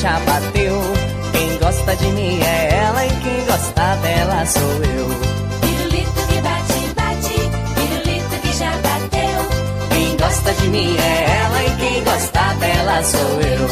Já 0.00 0.18
bateu. 0.20 0.80
Quem 1.32 1.58
gosta 1.58 1.94
de 1.96 2.06
mim 2.08 2.40
é 2.40 2.74
ela 2.74 3.04
e 3.04 3.10
quem 3.10 3.44
gosta 3.44 3.96
dela 3.96 4.46
sou 4.46 4.62
eu. 4.62 5.08
Pirulito 5.60 6.20
que 6.26 6.40
bate, 6.40 6.94
bate, 6.96 7.34
pirulito 7.74 8.40
que 8.40 8.52
já 8.56 8.70
bateu. 8.70 9.40
Quem 9.90 10.16
gosta 10.16 10.52
de 10.54 10.68
mim 10.68 10.96
é 10.96 11.42
ela 11.42 11.62
e 11.64 11.70
quem 11.76 12.04
gosta 12.04 12.54
dela 12.54 13.02
sou 13.04 13.40
eu. 13.42 13.68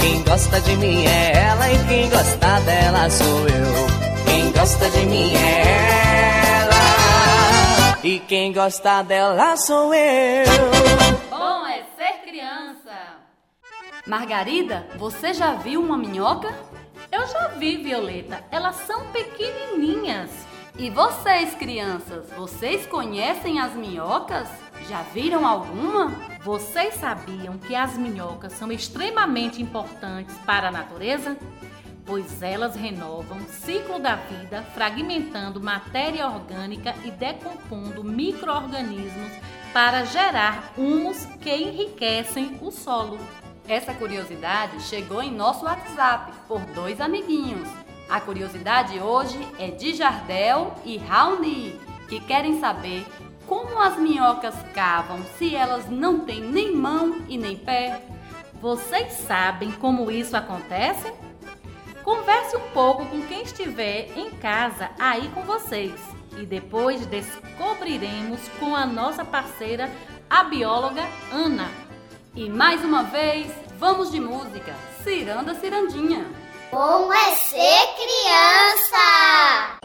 Quem 0.00 0.22
gosta 0.24 0.60
de 0.60 0.76
mim 0.76 1.06
é 1.06 1.32
ela 1.36 1.72
e 1.72 1.78
quem 1.86 2.10
gosta 2.10 2.60
dela 2.60 3.10
sou 3.10 3.48
eu. 3.48 4.24
Quem 4.26 4.50
gosta 4.52 4.90
de 4.90 5.06
mim 5.06 5.32
é 5.36 5.62
ela 6.60 7.98
e 8.02 8.18
quem 8.18 8.52
gosta 8.52 9.02
dela 9.02 9.56
sou 9.56 9.94
eu. 9.94 11.27
Margarida, 14.08 14.88
você 14.96 15.34
já 15.34 15.52
viu 15.52 15.82
uma 15.82 15.98
minhoca? 15.98 16.48
Eu 17.12 17.26
já 17.26 17.48
vi, 17.48 17.76
Violeta. 17.76 18.42
Elas 18.50 18.76
são 18.76 19.04
pequenininhas. 19.08 20.30
E 20.78 20.88
vocês, 20.88 21.54
crianças, 21.54 22.30
vocês 22.30 22.86
conhecem 22.86 23.60
as 23.60 23.74
minhocas? 23.74 24.48
Já 24.88 25.02
viram 25.02 25.46
alguma? 25.46 26.10
Vocês 26.42 26.94
sabiam 26.94 27.58
que 27.58 27.74
as 27.74 27.98
minhocas 27.98 28.54
são 28.54 28.72
extremamente 28.72 29.60
importantes 29.60 30.34
para 30.38 30.68
a 30.68 30.72
natureza? 30.72 31.36
Pois 32.06 32.42
elas 32.42 32.74
renovam 32.76 33.36
o 33.36 33.48
ciclo 33.50 33.98
da 33.98 34.14
vida, 34.16 34.62
fragmentando 34.72 35.60
matéria 35.60 36.26
orgânica 36.26 36.94
e 37.04 37.10
decompondo 37.10 38.02
micro-organismos 38.02 39.32
para 39.74 40.06
gerar 40.06 40.72
humus 40.78 41.26
que 41.42 41.54
enriquecem 41.54 42.58
o 42.62 42.70
solo. 42.70 43.18
Essa 43.68 43.92
curiosidade 43.92 44.80
chegou 44.84 45.22
em 45.22 45.30
nosso 45.30 45.66
WhatsApp 45.66 46.32
por 46.48 46.60
dois 46.60 47.02
amiguinhos. 47.02 47.68
A 48.08 48.18
curiosidade 48.18 48.98
hoje 48.98 49.38
é 49.58 49.70
de 49.70 49.92
Jardel 49.94 50.74
e 50.86 50.96
Raoni, 50.96 51.78
que 52.08 52.18
querem 52.18 52.58
saber 52.60 53.06
como 53.46 53.78
as 53.78 53.98
minhocas 53.98 54.54
cavam 54.72 55.22
se 55.36 55.54
elas 55.54 55.86
não 55.90 56.20
têm 56.20 56.40
nem 56.40 56.74
mão 56.74 57.20
e 57.28 57.36
nem 57.36 57.58
pé. 57.58 58.02
Vocês 58.54 59.12
sabem 59.12 59.70
como 59.72 60.10
isso 60.10 60.34
acontece? 60.34 61.12
Converse 62.02 62.56
um 62.56 62.70
pouco 62.70 63.04
com 63.04 63.20
quem 63.26 63.42
estiver 63.42 64.16
em 64.16 64.30
casa 64.30 64.90
aí 64.98 65.28
com 65.34 65.42
vocês 65.42 65.92
e 66.38 66.46
depois 66.46 67.04
descobriremos 67.04 68.40
com 68.58 68.74
a 68.74 68.86
nossa 68.86 69.26
parceira, 69.26 69.90
a 70.30 70.42
bióloga 70.44 71.06
Ana. 71.30 71.87
E 72.38 72.48
mais 72.48 72.84
uma 72.84 73.02
vez, 73.02 73.50
vamos 73.80 74.12
de 74.12 74.20
música. 74.20 74.72
Ciranda 75.02 75.56
Cirandinha. 75.56 76.24
Como 76.70 77.12
é 77.12 77.34
ser 77.34 77.86
criança? 77.96 79.78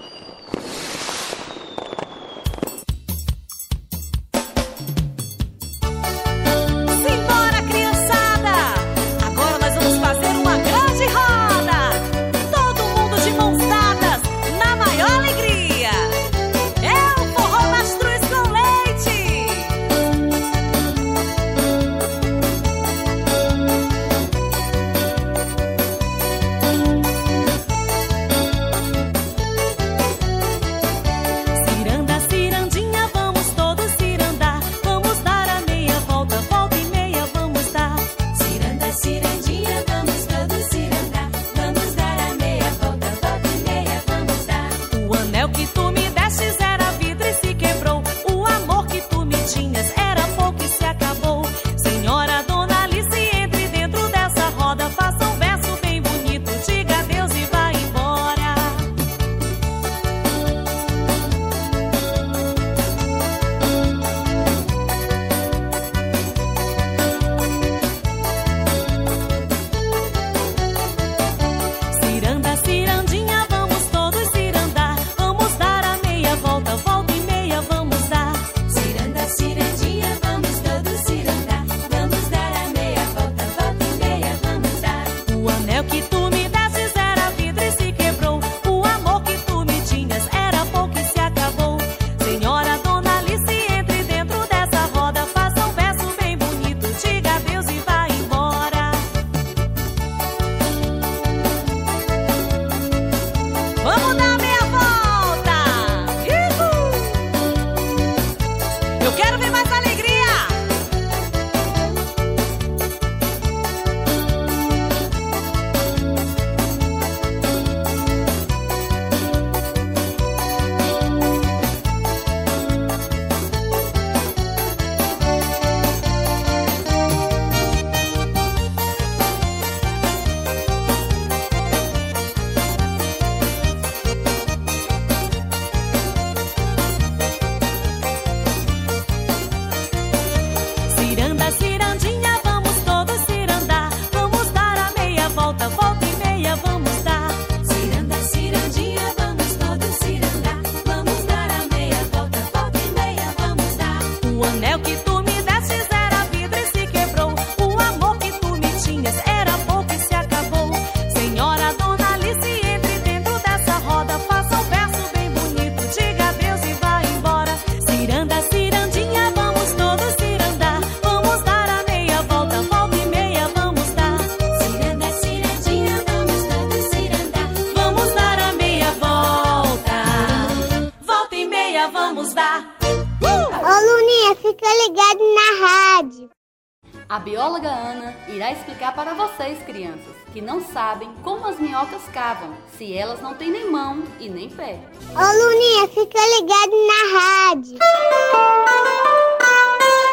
Sabem 190.73 191.07
como 191.23 191.45
as 191.47 191.59
minhocas 191.59 192.01
cavam, 192.11 192.49
se 192.75 192.97
elas 192.97 193.21
não 193.21 193.35
têm 193.35 193.51
nem 193.51 193.69
mão 193.69 194.01
e 194.19 194.27
nem 194.27 194.49
pé. 194.49 194.79
Ô 195.11 195.43
Luninha, 195.43 195.87
fica 195.87 196.19
ligado 196.35 196.71
na 196.87 197.19
rádio. 197.19 197.77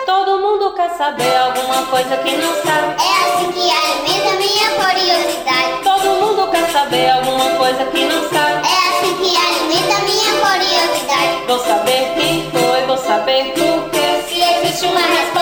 Todo 0.05 0.39
mundo 0.39 0.75
quer 0.75 0.91
saber 0.99 1.35
alguma 1.35 1.87
coisa 1.87 2.15
que 2.19 2.37
não 2.37 2.55
sabe. 2.63 3.03
É 3.03 3.25
assim 3.25 3.53
que 3.53 3.71
alimenta 3.71 4.37
minha 4.37 4.71
curiosidade. 4.77 5.83
Todo 5.83 6.11
mundo 6.21 6.51
quer 6.51 6.71
saber 6.71 7.11
alguma 7.11 7.57
coisa 7.57 7.85
que 7.87 8.05
não 8.05 8.29
sabe. 8.29 8.69
É 8.69 8.99
assim 8.99 9.17
que 9.17 9.37
alimenta 9.37 10.05
minha 10.05 10.33
curiosidade. 10.45 11.47
Vou 11.47 11.59
saber 11.61 12.15
quem 12.17 12.51
foi, 12.51 12.87
vou 12.87 12.99
saber 12.99 13.55
por 13.55 13.91
quê. 13.91 14.23
Se 14.29 14.43
existe 14.43 14.85
uma 14.85 15.01
resposta, 15.01 15.40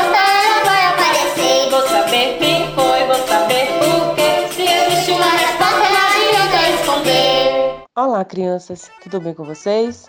Olá, 8.01 8.25
crianças, 8.25 8.89
tudo 9.03 9.21
bem 9.21 9.35
com 9.35 9.43
vocês? 9.43 10.09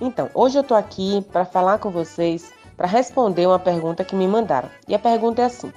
Então, 0.00 0.28
hoje 0.34 0.58
eu 0.58 0.64
tô 0.64 0.74
aqui 0.74 1.24
para 1.30 1.44
falar 1.44 1.78
com 1.78 1.88
vocês, 1.88 2.52
para 2.76 2.88
responder 2.88 3.46
uma 3.46 3.60
pergunta 3.60 4.02
que 4.02 4.16
me 4.16 4.26
mandaram. 4.26 4.68
E 4.88 4.94
a 4.96 4.98
pergunta 4.98 5.42
é 5.42 5.44
assim: 5.44 5.72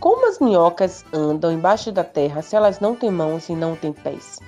Como 0.00 0.28
as 0.28 0.40
minhocas 0.40 1.04
andam 1.12 1.52
embaixo 1.52 1.92
da 1.92 2.02
terra 2.02 2.42
se 2.42 2.56
elas 2.56 2.80
não 2.80 2.96
têm 2.96 3.12
mãos 3.12 3.48
e 3.48 3.54
não 3.54 3.76
têm 3.76 3.92
pés? 3.92 4.40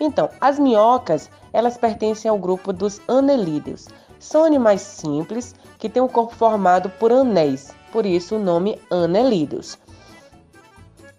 Então, 0.00 0.28
as 0.40 0.58
minhocas, 0.58 1.30
elas 1.52 1.78
pertencem 1.78 2.28
ao 2.28 2.38
grupo 2.38 2.72
dos 2.72 3.00
anelídeos. 3.06 3.86
São 4.18 4.42
animais 4.42 4.80
simples 4.80 5.54
que 5.78 5.88
têm 5.88 6.02
o 6.02 6.08
corpo 6.08 6.34
formado 6.34 6.90
por 6.90 7.12
anéis, 7.12 7.72
por 7.92 8.04
isso 8.04 8.34
o 8.34 8.40
nome 8.40 8.80
anelídeos. 8.90 9.78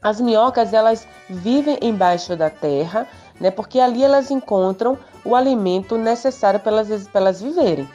As 0.02 0.20
minhocas, 0.20 0.74
elas 0.74 1.08
vivem 1.30 1.80
embaixo 1.82 2.36
da 2.36 2.50
terra, 2.50 3.08
né, 3.39 3.52
porque 3.52 3.80
ali 3.80 4.04
elas 4.04 4.32
encontram 4.32 4.98
o 5.24 5.36
alimento 5.36 5.98
necessário 5.98 6.60
para 6.60 6.71
elas, 6.71 7.08
para 7.08 7.21
elas 7.21 7.41
viverem. 7.41 7.89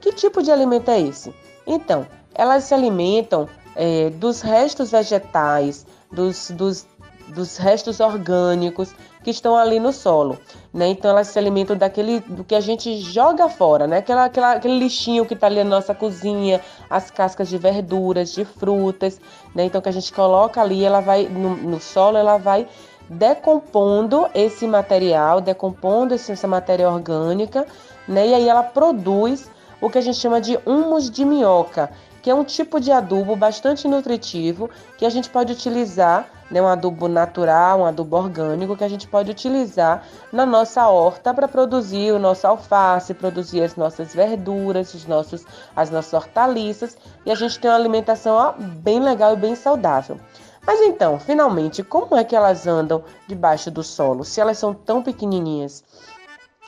Que 0.00 0.12
tipo 0.12 0.42
de 0.42 0.50
alimento 0.50 0.90
é 0.90 1.00
esse? 1.00 1.34
Então, 1.66 2.06
elas 2.34 2.64
se 2.64 2.74
alimentam 2.74 3.48
é, 3.74 4.10
dos 4.10 4.40
restos 4.40 4.90
vegetais, 4.90 5.86
dos, 6.12 6.50
dos, 6.50 6.86
dos 7.28 7.56
restos 7.56 8.00
orgânicos 8.00 8.94
que 9.24 9.30
estão 9.30 9.56
ali 9.56 9.80
no 9.80 9.92
solo. 9.92 10.38
Né? 10.72 10.86
Então, 10.88 11.10
elas 11.10 11.26
se 11.26 11.38
alimentam 11.38 11.76
daquele 11.76 12.20
do 12.20 12.44
que 12.44 12.54
a 12.54 12.60
gente 12.60 12.98
joga 13.00 13.48
fora, 13.48 13.86
né? 13.86 13.98
Aquela, 13.98 14.26
aquela, 14.26 14.52
aquele 14.52 14.78
lixinho 14.78 15.26
que 15.26 15.34
está 15.34 15.48
ali 15.48 15.56
na 15.56 15.64
nossa 15.64 15.92
cozinha, 15.92 16.60
as 16.88 17.10
cascas 17.10 17.48
de 17.48 17.58
verduras, 17.58 18.32
de 18.32 18.44
frutas. 18.44 19.20
Né? 19.52 19.64
Então, 19.64 19.80
que 19.80 19.88
a 19.88 19.92
gente 19.92 20.12
coloca 20.12 20.60
ali, 20.60 20.84
ela 20.84 21.00
vai 21.00 21.24
no, 21.24 21.56
no 21.56 21.80
solo, 21.80 22.16
ela 22.16 22.38
vai 22.38 22.68
decompondo 23.08 24.28
esse 24.34 24.66
material, 24.66 25.40
decompondo 25.40 26.14
essa 26.14 26.46
matéria 26.46 26.90
orgânica, 26.90 27.66
né? 28.06 28.28
E 28.28 28.34
aí 28.34 28.48
ela 28.48 28.62
produz 28.62 29.50
o 29.80 29.90
que 29.90 29.98
a 29.98 30.00
gente 30.00 30.18
chama 30.18 30.40
de 30.40 30.58
humus 30.64 31.10
de 31.10 31.24
minhoca, 31.24 31.90
que 32.22 32.30
é 32.30 32.34
um 32.34 32.44
tipo 32.44 32.80
de 32.80 32.90
adubo 32.90 33.36
bastante 33.36 33.86
nutritivo 33.86 34.68
que 34.98 35.06
a 35.06 35.10
gente 35.10 35.30
pode 35.30 35.52
utilizar, 35.52 36.28
né, 36.50 36.60
um 36.60 36.66
adubo 36.66 37.06
natural, 37.08 37.80
um 37.80 37.86
adubo 37.86 38.16
orgânico 38.16 38.76
que 38.76 38.84
a 38.84 38.88
gente 38.88 39.06
pode 39.06 39.30
utilizar 39.30 40.02
na 40.32 40.46
nossa 40.46 40.88
horta 40.88 41.34
para 41.34 41.46
produzir 41.46 42.12
o 42.12 42.18
nosso 42.18 42.46
alface, 42.46 43.14
produzir 43.14 43.62
as 43.62 43.76
nossas 43.76 44.14
verduras, 44.14 44.94
os 44.94 45.06
nossos, 45.06 45.44
as 45.74 45.90
nossas 45.90 46.14
hortaliças 46.14 46.96
e 47.24 47.30
a 47.30 47.34
gente 47.34 47.58
tem 47.60 47.70
uma 47.70 47.76
alimentação 47.76 48.34
ó, 48.34 48.52
bem 48.58 48.98
legal 48.98 49.34
e 49.34 49.36
bem 49.36 49.54
saudável. 49.54 50.18
Mas 50.66 50.80
então, 50.80 51.18
finalmente, 51.20 51.84
como 51.84 52.16
é 52.16 52.24
que 52.24 52.34
elas 52.34 52.66
andam 52.66 53.04
debaixo 53.28 53.70
do 53.70 53.82
solo, 53.84 54.24
se 54.24 54.40
elas 54.40 54.58
são 54.58 54.74
tão 54.74 55.02
pequenininhas? 55.02 55.84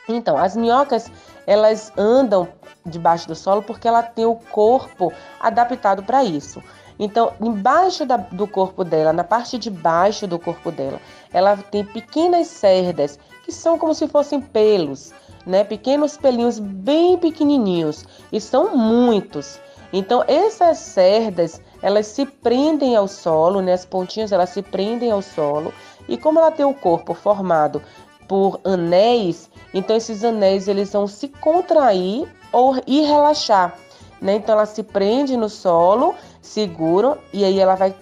Então, 0.09 0.39
as 0.39 0.57
minhocas, 0.57 1.11
elas 1.47 1.93
andam 1.97 2.49
debaixo 2.87 3.29
do 3.29 3.35
solo 3.35 3.63
porque 3.63 3.89
ela 3.89 4.03
tem 4.03 4.25
o 4.25 4.37
corpo 4.37 5.13
adaptado 5.41 6.03
para 6.03 6.25
isso. 6.25 6.63
Então, 6.99 7.33
embaixo 7.41 8.07
da, 8.07 8.17
do 8.17 8.47
corpo 8.47 8.85
dela, 8.85 9.13
na 9.13 9.23
parte 9.23 9.59
de 9.59 9.71
baixo 9.71 10.27
do 10.27 10.39
corpo 10.39 10.73
dela, 10.73 11.01
ela 11.33 11.57
tem 11.57 11.85
pequenas 11.85 12.49
cerdas 12.49 13.19
que 13.45 13.53
são 13.53 13.79
como 13.79 13.95
se 13.95 14.09
fossem 14.09 14.41
pelos, 14.41 15.13
né? 15.47 15.63
Pequenos 15.63 16.17
pelinhos 16.17 16.59
bem 16.59 17.17
pequenininhos 17.17 18.05
e 18.33 18.41
são 18.41 18.77
muitos. 18.77 19.61
Então, 19.93 20.25
essas 20.27 20.79
cerdas, 20.79 21.61
elas 21.83 22.07
se 22.07 22.27
prendem 22.27 22.97
ao 22.97 23.07
solo, 23.09 23.61
né? 23.61 23.73
As 23.73 23.85
pontinhas, 23.85 24.33
elas 24.33 24.51
se 24.51 24.63
prendem 24.63 25.11
ao 25.11 25.23
solo. 25.23 25.73
E 26.09 26.17
como 26.17 26.39
ela 26.39 26.51
tem 26.51 26.65
o 26.65 26.75
corpo 26.75 27.15
formado 27.15 27.83
por 28.27 28.61
anéis, 28.65 29.51
então 29.73 29.97
esses 29.97 30.23
anéis, 30.23 30.69
eles 30.69 30.93
vão 30.93 31.07
se 31.07 31.29
contrair 31.29 32.29
ou 32.53 32.77
e 32.87 33.01
relaxar, 33.03 33.77
né? 34.21 34.37
Então, 34.37 34.55
ela 34.55 34.67
se 34.67 34.83
prende 34.83 35.37
no 35.37 35.49
solo, 35.49 36.15
seguram, 36.41 37.19
e 37.33 37.45
aí 37.45 37.59
ela 37.59 37.75
vai 37.75 37.95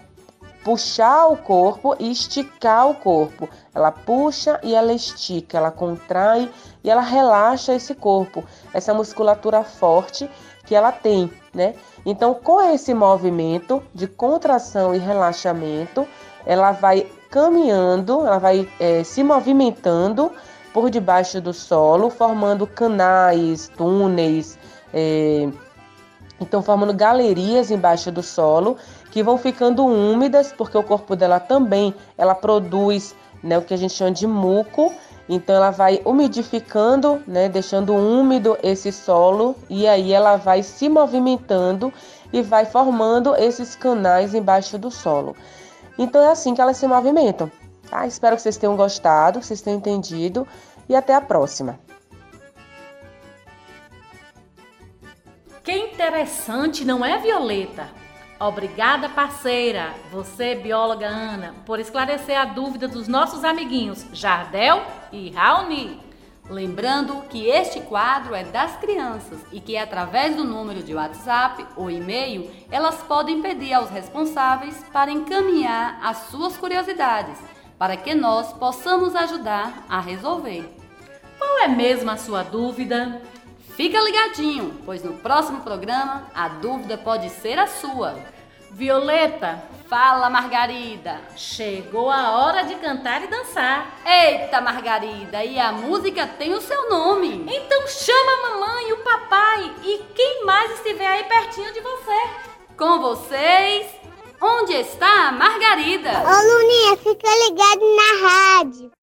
puxar 0.64 1.28
o 1.28 1.36
corpo 1.36 1.94
e 1.98 2.10
esticar 2.10 2.88
o 2.88 2.94
corpo. 2.94 3.48
Ela 3.72 3.92
puxa 3.92 4.58
e 4.64 4.74
ela 4.74 4.92
estica, 4.92 5.58
ela 5.58 5.70
contrai 5.70 6.50
e 6.82 6.90
ela 6.90 7.02
relaxa 7.02 7.72
esse 7.72 7.94
corpo, 7.94 8.42
essa 8.74 8.92
musculatura 8.92 9.62
forte 9.62 10.28
que 10.66 10.74
ela 10.74 10.90
tem, 10.90 11.30
né? 11.56 11.74
Então, 12.04 12.34
com 12.34 12.60
esse 12.60 12.92
movimento 12.92 13.82
de 13.94 14.06
contração 14.06 14.94
e 14.94 14.98
relaxamento, 14.98 16.06
ela 16.44 16.70
vai 16.70 17.06
caminhando, 17.30 18.24
ela 18.24 18.38
vai 18.38 18.68
é, 18.78 19.02
se 19.02 19.24
movimentando 19.24 20.30
por 20.72 20.90
debaixo 20.90 21.40
do 21.40 21.54
solo, 21.54 22.10
formando 22.10 22.66
canais, 22.66 23.68
túneis, 23.76 24.58
é, 24.92 25.48
então 26.38 26.62
formando 26.62 26.92
galerias 26.92 27.70
embaixo 27.70 28.12
do 28.12 28.22
solo 28.22 28.76
que 29.10 29.22
vão 29.22 29.38
ficando 29.38 29.86
úmidas, 29.86 30.52
porque 30.52 30.76
o 30.76 30.82
corpo 30.82 31.16
dela 31.16 31.40
também 31.40 31.94
ela 32.18 32.34
produz 32.34 33.16
né, 33.42 33.56
o 33.56 33.62
que 33.62 33.72
a 33.72 33.76
gente 33.78 33.94
chama 33.94 34.10
de 34.10 34.26
muco. 34.26 34.92
Então 35.28 35.56
ela 35.56 35.70
vai 35.70 36.00
umidificando, 36.04 37.22
né, 37.26 37.48
deixando 37.48 37.94
úmido 37.94 38.56
esse 38.62 38.92
solo 38.92 39.56
e 39.68 39.86
aí 39.86 40.12
ela 40.12 40.36
vai 40.36 40.62
se 40.62 40.88
movimentando 40.88 41.92
e 42.32 42.42
vai 42.42 42.64
formando 42.64 43.34
esses 43.34 43.74
canais 43.74 44.34
embaixo 44.34 44.78
do 44.78 44.90
solo. 44.90 45.36
Então 45.98 46.22
é 46.22 46.30
assim 46.30 46.54
que 46.54 46.60
elas 46.60 46.76
se 46.76 46.86
movimentam. 46.86 47.50
Tá? 47.90 48.06
Espero 48.06 48.36
que 48.36 48.42
vocês 48.42 48.56
tenham 48.56 48.76
gostado, 48.76 49.40
que 49.40 49.46
vocês 49.46 49.60
tenham 49.60 49.78
entendido 49.78 50.46
e 50.88 50.94
até 50.94 51.14
a 51.14 51.20
próxima. 51.20 51.78
Que 55.62 55.72
interessante, 55.72 56.84
não 56.84 57.04
é, 57.04 57.18
Violeta? 57.18 58.05
Obrigada, 58.38 59.08
parceira, 59.08 59.94
você, 60.12 60.54
bióloga 60.54 61.06
Ana, 61.06 61.54
por 61.64 61.80
esclarecer 61.80 62.38
a 62.38 62.44
dúvida 62.44 62.86
dos 62.86 63.08
nossos 63.08 63.42
amiguinhos 63.44 64.04
Jardel 64.12 64.82
e 65.10 65.30
Raoni. 65.30 65.98
Lembrando 66.50 67.22
que 67.30 67.48
este 67.48 67.80
quadro 67.80 68.34
é 68.34 68.44
das 68.44 68.76
crianças 68.76 69.40
e 69.50 69.58
que 69.58 69.78
através 69.78 70.36
do 70.36 70.44
número 70.44 70.82
de 70.82 70.94
WhatsApp 70.94 71.66
ou 71.76 71.90
e-mail 71.90 72.50
elas 72.70 72.96
podem 73.02 73.40
pedir 73.40 73.72
aos 73.72 73.88
responsáveis 73.88 74.84
para 74.92 75.10
encaminhar 75.10 75.98
as 76.02 76.28
suas 76.28 76.58
curiosidades, 76.58 77.38
para 77.78 77.96
que 77.96 78.14
nós 78.14 78.52
possamos 78.52 79.16
ajudar 79.16 79.86
a 79.88 79.98
resolver. 79.98 80.70
Qual 81.38 81.60
é 81.60 81.68
mesmo 81.68 82.10
a 82.10 82.18
sua 82.18 82.42
dúvida? 82.42 83.22
Fica 83.76 84.00
ligadinho, 84.00 84.80
pois 84.86 85.02
no 85.02 85.18
próximo 85.18 85.60
programa 85.60 86.30
a 86.34 86.48
dúvida 86.48 86.96
pode 86.96 87.28
ser 87.28 87.58
a 87.58 87.66
sua. 87.66 88.16
Violeta, 88.70 89.62
Fala, 89.86 90.30
Margarida! 90.30 91.20
chegou 91.36 92.10
a 92.10 92.30
hora 92.38 92.62
de 92.64 92.74
cantar 92.76 93.22
e 93.22 93.26
dançar. 93.26 94.00
Eita, 94.04 94.62
Margarida, 94.62 95.44
e 95.44 95.58
a 95.58 95.72
música 95.72 96.26
tem 96.26 96.54
o 96.54 96.60
seu 96.60 96.88
nome. 96.88 97.44
Então 97.48 97.86
chama 97.86 98.32
a 98.32 98.48
mamãe 98.48 98.88
e 98.88 98.92
o 98.94 99.04
papai 99.04 99.70
e 99.84 99.98
quem 100.14 100.44
mais 100.46 100.72
estiver 100.72 101.06
aí 101.06 101.24
pertinho 101.24 101.72
de 101.72 101.80
você. 101.80 102.30
Com 102.78 102.98
vocês, 103.00 103.86
onde 104.40 104.72
está 104.72 105.28
a 105.28 105.32
Margarida? 105.32 106.10
Ô 106.10 106.52
Luninha, 106.52 106.96
fica 106.96 107.28
ligado 107.44 107.96
na 107.96 108.28
rádio. 108.28 108.95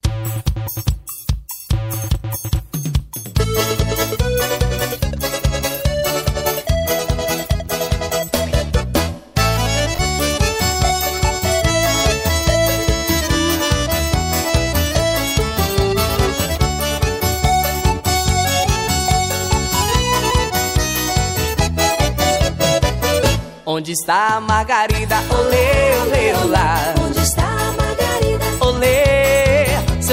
Onde 23.75 23.93
está 23.93 24.35
a 24.35 24.39
Margarida? 24.39 25.15
Olê, 25.31 25.97
olê, 26.03 26.33
olá. 26.45 27.02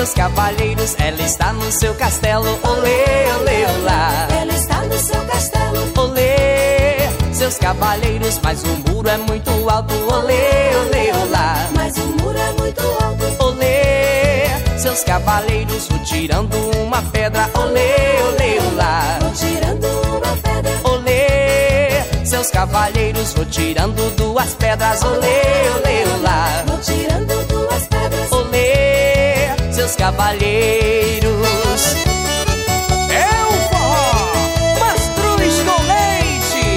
Seus 0.00 0.14
cavalheiros, 0.14 0.96
ela 0.98 1.20
está 1.20 1.52
no 1.52 1.70
seu 1.70 1.94
castelo. 1.94 2.58
Olê, 2.62 3.04
olê, 3.38 3.66
olá. 3.66 4.28
Ela 4.30 4.54
está 4.54 4.82
no 4.82 4.96
seu 4.96 5.22
castelo. 5.26 5.92
Olê, 5.98 7.34
seus 7.34 7.58
cavalheiros, 7.58 8.40
mas 8.42 8.62
o 8.62 8.68
muro 8.88 9.10
é 9.10 9.18
muito 9.18 9.50
alto. 9.68 9.92
Olê, 10.10 10.70
olê, 10.86 11.12
olá. 11.12 11.68
Mas 11.74 11.98
o 11.98 12.06
muro 12.18 12.38
é 12.38 12.52
muito 12.52 12.80
alto. 12.80 13.44
Olê, 13.44 14.78
seus 14.78 15.04
cavaleiros, 15.04 15.86
vou 15.88 15.98
tirando 15.98 16.54
uma 16.82 17.02
pedra. 17.02 17.50
Olê, 17.52 18.22
olê, 18.22 18.58
olá. 18.72 19.18
Vou 19.20 19.32
tirando 19.32 19.84
uma 19.84 20.36
pedra. 20.38 20.80
Olê, 20.90 22.24
seus 22.24 22.50
cavalheiros, 22.50 23.34
vou 23.34 23.44
tirando 23.44 24.16
duas 24.16 24.54
pedras. 24.54 25.02
Olê, 25.02 25.42
olê, 25.76 26.04
olá. 26.16 26.64
Vou 26.66 26.78
tirando 26.78 27.26
duas. 27.26 27.49
Seus 29.90 29.96
cavalheiros. 29.96 31.82
É 33.10 33.26
o 33.44 33.52
forró, 33.70 34.12
mastruz 34.78 35.54
com 35.62 35.82
leite. 35.82 36.68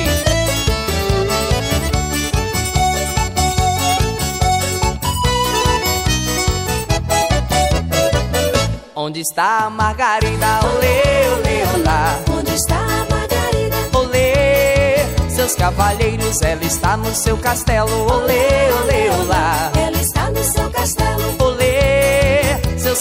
Onde 8.96 9.20
está 9.20 9.66
a 9.66 9.70
Margarida? 9.70 10.60
Olê, 10.74 11.30
olê, 11.38 11.62
olá. 11.76 12.20
Onde 12.36 12.56
está 12.56 12.78
a 12.78 13.06
Margarida? 13.14 13.78
Olê, 13.96 15.06
seus 15.30 15.54
cavalheiros, 15.54 16.42
ela 16.42 16.64
está 16.64 16.98
no 16.98 17.14
seu 17.14 17.38
castelo. 17.38 18.12
Olê, 18.12 18.72
olê, 18.72 19.12
olá. 19.22 19.73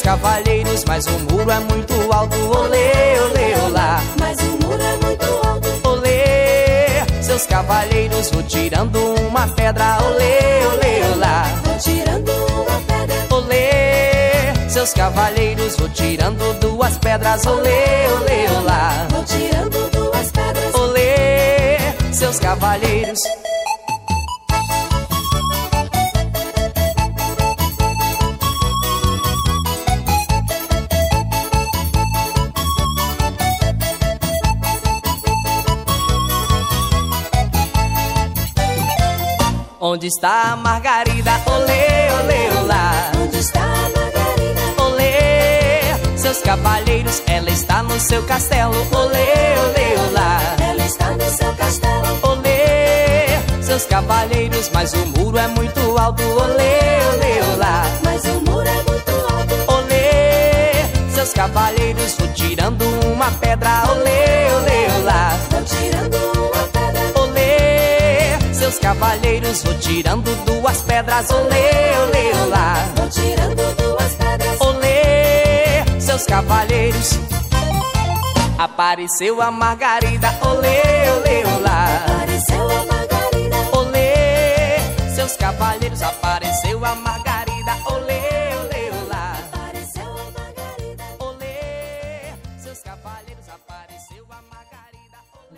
Cavalheiros, 0.03 0.85
mas 0.87 1.07
o 1.07 1.19
muro 1.21 1.51
é 1.51 1.61
muito 1.61 1.95
alto. 2.13 2.37
Olê, 2.37 3.21
olê, 3.21 3.55
olá. 3.65 4.01
Mas 4.19 4.37
o 4.41 4.67
muro 4.67 4.83
é 4.83 4.97
muito 5.05 5.25
alto. 5.47 5.89
Olê, 5.89 7.23
seus 7.23 7.47
cavalheiros, 7.47 8.31
vou 8.31 8.43
tirando 8.43 8.97
uma 9.27 9.47
pedra. 9.49 9.99
Olê, 10.03 10.67
olê, 10.67 11.15
olá. 11.15 11.45
Vou 11.65 11.79
tirando 11.79 12.31
uma 12.31 12.81
pedra. 12.81 13.35
Olê, 13.37 14.69
seus 14.69 14.93
cavalheiros, 14.93 15.77
vou 15.77 15.89
tirando 15.89 16.61
duas 16.61 16.99
pedras. 16.99 17.47
Olê, 17.47 18.09
olê, 18.21 18.59
olá. 18.59 19.07
Vou 19.09 19.25
tirando 19.25 19.91
duas 19.93 20.31
pedras. 20.33 20.75
Olê, 20.75 21.79
seus 22.13 22.39
cavalheiros. 22.41 23.21
Onde 39.93 40.07
está 40.07 40.53
a 40.53 40.57
Margarida? 40.57 41.33
Olê, 41.45 42.11
olê, 42.23 42.59
olá. 42.59 43.13
Onde 43.23 43.37
está 43.37 43.61
a 43.61 43.91
Margarida? 43.91 44.83
Olê, 44.83 46.17
seus 46.17 46.39
cavalheiros, 46.39 47.23
ela 47.27 47.51
está 47.51 47.83
no 47.83 48.01
seu 48.01 48.23
castelo. 48.23 48.75
Olê, 48.91 49.59
olê, 49.67 50.09
olá. 50.09 50.41
Ela 50.67 50.87
está 50.87 51.11
no 51.11 51.29
seu 51.29 51.53
castelo. 51.57 52.07
Olê, 52.23 53.63
seus 53.63 53.85
cavalheiros, 53.85 54.71
mas 54.73 54.95
o 54.95 55.05
muro 55.09 55.37
é 55.37 55.49
muito 55.49 55.81
alto. 55.99 56.23
Olê, 56.23 56.79
olê, 57.13 57.53
olá. 57.53 57.85
Mas 58.03 58.25
o 58.25 58.41
muro 58.51 58.67
é 58.67 58.83
muito 58.91 59.11
alto. 59.11 59.73
Olê, 59.75 61.11
seus 61.15 61.35
cavalheiros, 61.35 62.15
vou 62.15 62.29
tirando 62.29 62.83
uma 63.13 63.31
pedra. 63.33 63.83
Olê, 63.91 64.55
olê, 64.55 65.03
olá. 65.03 65.39
Vou 65.51 65.63
tirando 65.65 66.15
uma 66.17 66.33
pedra. 66.33 66.42
Olê, 68.73 68.79
seus 68.79 68.79
cavalheiros, 68.79 69.63
vou 69.65 69.75
tirando 69.75 70.45
duas 70.47 70.83
pedras. 70.83 71.31
Olê, 71.31 71.99
olê, 72.07 72.33
olá. 72.45 72.75
Vou 72.97 73.09
tirando 73.09 73.77
duas 73.77 74.15
pedras. 74.15 74.61
Olê, 74.61 76.01
seus 76.01 76.25
cavalheiros. 76.25 77.19
Apareceu 78.59 79.43
a 79.43 79.51
Margarida. 79.51 80.29
Olê, 80.41 80.81
olê, 81.17 81.45
olá. 81.55 82.03
Apareceu 82.07 82.71
a 82.71 82.87
Margarida. 82.87 83.57
Olê, 83.77 84.79
seus 85.15 85.37
cavalheiros. 85.37 86.03
Apareceu 86.03 86.85
a 86.85 86.95
Margarida. 86.95 87.77
Olê, 87.91 88.22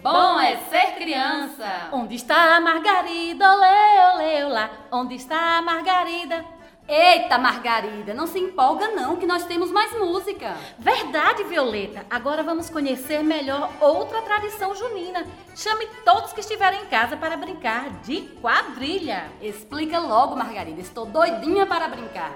Bom 0.04 0.38
é 0.38 0.58
ser 0.68 0.96
criança. 0.96 1.88
Onde 1.90 2.16
está 2.16 2.56
a 2.56 2.60
Margarida? 2.60 3.50
Olê, 3.50 4.12
olê, 4.12 4.44
olá. 4.44 4.70
Onde 4.92 5.14
está 5.14 5.56
a 5.56 5.62
Margarida? 5.62 6.44
Eita, 6.86 7.38
Margarida, 7.38 8.12
não 8.12 8.26
se 8.26 8.38
empolga 8.38 8.88
não, 8.88 9.16
que 9.16 9.24
nós 9.24 9.46
temos 9.46 9.70
mais 9.70 9.98
música. 9.98 10.58
Verdade, 10.78 11.44
Violeta. 11.44 12.04
Agora 12.10 12.42
vamos 12.42 12.68
conhecer 12.68 13.24
melhor 13.24 13.70
outra 13.80 14.20
tradição 14.20 14.74
junina. 14.74 15.26
Chame 15.56 15.86
todos 16.04 16.34
que 16.34 16.40
estiverem 16.40 16.82
em 16.82 16.86
casa 16.86 17.16
para 17.16 17.38
brincar 17.38 17.88
de 18.02 18.20
quadrilha. 18.42 19.32
Explica 19.40 19.98
logo, 19.98 20.36
Margarida, 20.36 20.82
estou 20.82 21.06
doidinha 21.06 21.64
para 21.64 21.88
brincar. 21.88 22.30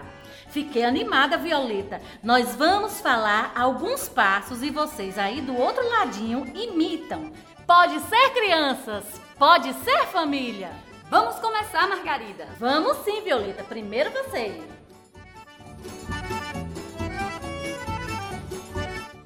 Fiquei 0.49 0.83
animada, 0.83 1.37
Violeta. 1.37 2.01
Nós 2.23 2.55
vamos 2.57 3.03
falar 3.03 3.53
alguns 3.55 4.09
passos 4.09 4.63
e 4.63 4.71
vocês 4.71 5.19
aí 5.19 5.43
do 5.43 5.55
outro 5.55 5.87
ladinho 5.87 6.47
imitam. 6.55 7.31
Pode 7.69 8.01
ser, 8.01 8.31
crianças? 8.31 9.05
Pode 9.39 9.75
ser, 9.85 10.07
família? 10.07 10.71
Vamos 11.11 11.39
começar, 11.39 11.87
Margarida. 11.87 12.49
Vamos 12.59 12.97
sim, 13.05 13.21
Violeta. 13.21 13.63
Primeiro 13.63 14.11
você. 14.11 14.59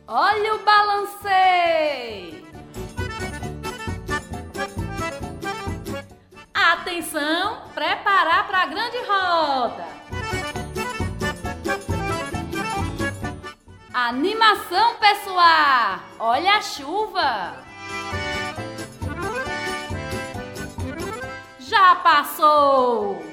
Olha 0.08 0.54
o 0.56 0.58
balancei! 0.58 2.44
Atenção, 6.52 7.68
preparar 7.72 8.48
para 8.48 8.62
a 8.62 8.66
grande 8.66 8.98
roda. 9.06 9.86
Animação, 13.94 14.96
pessoal! 14.96 16.00
Olha 16.18 16.56
a 16.56 16.60
chuva! 16.60 17.72
Já 21.72 21.94
passou! 21.94 23.24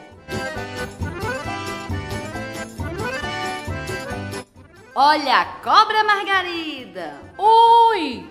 Olha 4.96 5.42
a 5.42 5.46
cobra 5.62 6.06
Margarida! 6.06 7.16
Ui! 7.38 8.26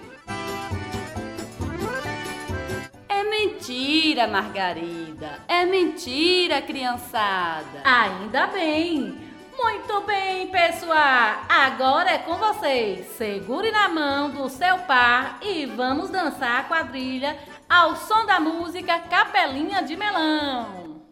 É 3.06 3.22
mentira, 3.22 4.26
Margarida. 4.26 5.40
É 5.46 5.66
mentira, 5.66 6.62
criançada. 6.62 7.82
Ainda 7.84 8.46
bem! 8.46 9.28
Muito 9.58 10.00
bem, 10.06 10.46
pessoal! 10.46 11.42
Agora 11.50 12.12
é 12.12 12.18
com 12.18 12.38
vocês. 12.38 13.04
Segure 13.18 13.70
na 13.70 13.90
mão 13.90 14.30
do 14.30 14.48
seu 14.48 14.78
par 14.78 15.38
e 15.42 15.66
vamos 15.66 16.08
dançar 16.08 16.60
a 16.60 16.64
quadrilha 16.64 17.36
ao 17.68 17.96
som 17.96 18.24
da 18.24 18.40
música 18.40 18.98
Capelinha 19.00 19.82
de 19.82 19.96
Melão. 19.96 21.02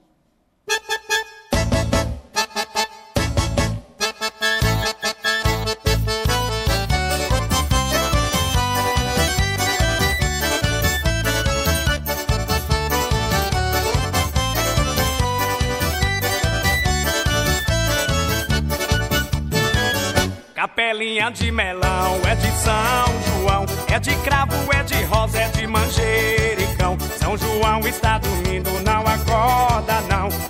Capelinha 20.86 21.30
de 21.32 21.50
melão, 21.50 22.20
é 22.24 22.36
de 22.36 22.48
São 22.52 23.40
João, 23.40 23.66
é 23.88 23.98
de 23.98 24.14
cravo, 24.18 24.54
é 24.72 24.84
de 24.84 25.02
rosa, 25.02 25.40
é 25.40 25.48
de 25.48 25.66
manjericão. 25.66 26.96
São 27.18 27.36
João 27.36 27.80
está 27.88 28.18
dormindo, 28.18 28.70
não 28.84 29.00
acorda 29.00 30.00
não. 30.02 30.45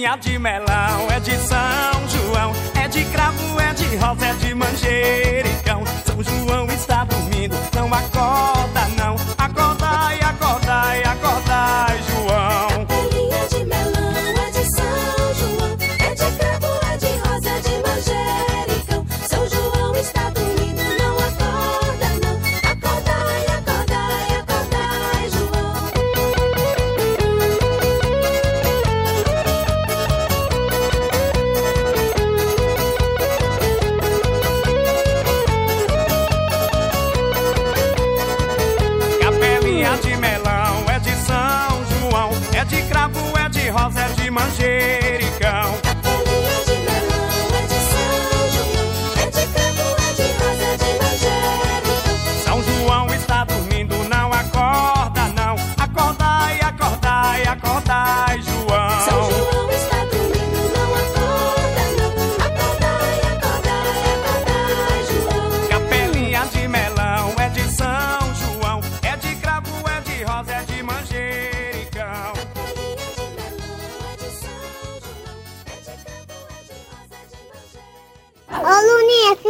Capelinha 0.00 0.16
de 0.16 0.38
melão 0.38 1.10
é 1.10 1.20
de 1.20 1.36
São 1.36 2.08
João, 2.08 2.52
é 2.74 2.88
de 2.88 3.04
cravo, 3.06 3.60
é 3.60 3.74
de 3.74 3.96
rosa, 3.96 4.26
é 4.26 4.32
de 4.32 4.54
manjericão. 4.54 5.84
São 6.06 6.22
João 6.22 6.66
está 6.68 7.04
dormindo, 7.04 7.54
não 7.74 7.86
acorda 7.92 8.88
não. 8.96 9.16
Acordai, 9.36 10.18
acordai, 10.22 11.02
acordai, 11.02 11.98
João. 11.98 12.09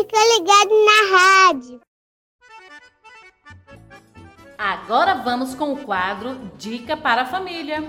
Fica 0.01 0.19
ligado 0.35 0.71
na 0.85 1.19
rádio. 1.19 1.81
Agora 4.57 5.15
vamos 5.15 5.55
com 5.55 5.73
o 5.73 5.85
quadro 5.85 6.39
Dica 6.57 6.97
para 6.97 7.23
a 7.23 7.27
Família. 7.27 7.83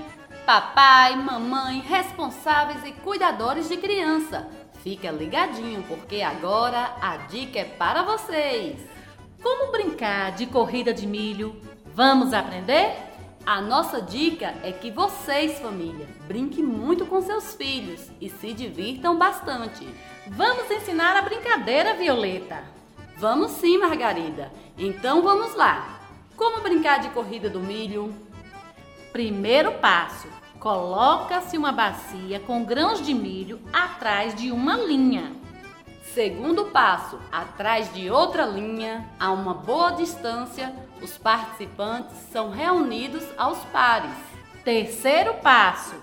Papai, 0.46 1.16
mamãe, 1.16 1.80
responsáveis 1.80 2.84
e 2.86 2.92
cuidadores 2.92 3.70
de 3.70 3.78
criança. 3.78 4.48
Fica 4.84 5.12
ligadinho, 5.12 5.84
porque 5.84 6.22
agora 6.22 6.96
a 7.02 7.18
dica 7.18 7.60
é 7.60 7.66
para 7.66 8.02
vocês. 8.02 8.82
Como 9.42 9.72
brincar 9.72 10.32
de 10.34 10.48
corrida 10.48 10.94
de 10.94 11.06
milho? 11.08 11.62
Vamos 11.94 12.34
aprender? 12.34 13.11
A 13.46 13.60
nossa 13.60 14.00
dica 14.00 14.54
é 14.64 14.72
que 14.72 14.92
vocês, 14.92 15.60
família, 15.60 16.08
brinquem 16.28 16.64
muito 16.64 17.08
com 17.08 17.22
seus 17.22 17.56
filhos 17.56 18.12
e 18.22 18.30
se 18.30 18.54
divirtam 18.54 19.18
bastante. 19.18 19.88
Vamos 20.28 20.70
ensinar 20.70 21.18
a 21.18 21.24
brincadeira, 21.24 21.96
Violeta. 21.96 22.64
Vamos 23.18 23.52
sim, 23.54 23.80
Margarida. 23.80 24.52
Então 24.78 25.24
vamos 25.24 25.56
lá. 25.56 26.00
Como 26.38 26.62
brincar 26.62 27.00
de 27.00 27.10
corrida 27.10 27.50
do 27.50 27.60
milho? 27.60 28.14
Primeiro 29.12 29.72
passo: 29.74 30.28
coloca-se 30.60 31.58
uma 31.58 31.72
bacia 31.72 32.40
com 32.40 32.64
grãos 32.64 33.02
de 33.02 33.14
milho 33.14 33.60
atrás 33.74 34.36
de 34.36 34.52
uma 34.52 34.78
linha. 34.78 35.32
Segundo 36.14 36.66
passo, 36.66 37.18
atrás 37.32 37.92
de 37.94 38.10
outra 38.12 38.46
linha, 38.46 39.10
a 39.20 39.32
uma 39.32 39.54
boa 39.54 39.92
distância, 39.92 40.76
os 41.02 41.18
participantes 41.18 42.16
são 42.32 42.50
reunidos 42.52 43.24
aos 43.38 43.60
pares. 43.66 44.12
Terceiro 44.64 45.34
passo: 45.36 45.96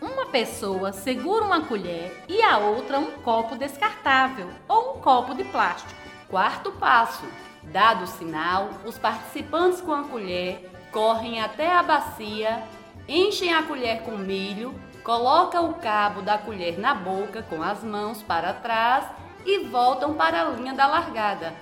uma 0.00 0.26
pessoa 0.26 0.92
segura 0.92 1.44
uma 1.44 1.62
colher 1.62 2.24
e 2.28 2.42
a 2.42 2.58
outra 2.58 2.98
um 2.98 3.10
copo 3.22 3.56
descartável 3.56 4.48
ou 4.68 4.96
um 4.96 5.00
copo 5.00 5.34
de 5.34 5.44
plástico. 5.44 6.00
Quarto 6.28 6.72
passo, 6.72 7.24
dado 7.62 8.04
o 8.04 8.06
sinal, 8.06 8.70
os 8.84 8.98
participantes 8.98 9.80
com 9.80 9.92
a 9.92 10.04
colher 10.04 10.70
correm 10.90 11.40
até 11.40 11.72
a 11.72 11.82
bacia, 11.82 12.62
enchem 13.08 13.52
a 13.52 13.62
colher 13.62 14.02
com 14.02 14.16
milho, 14.16 14.74
colocam 15.02 15.70
o 15.70 15.74
cabo 15.74 16.22
da 16.22 16.36
colher 16.36 16.78
na 16.78 16.94
boca 16.94 17.42
com 17.42 17.62
as 17.62 17.82
mãos 17.82 18.22
para 18.22 18.52
trás 18.52 19.06
e 19.44 19.64
voltam 19.64 20.14
para 20.14 20.42
a 20.42 20.50
linha 20.50 20.74
da 20.74 20.86
largada. 20.86 21.54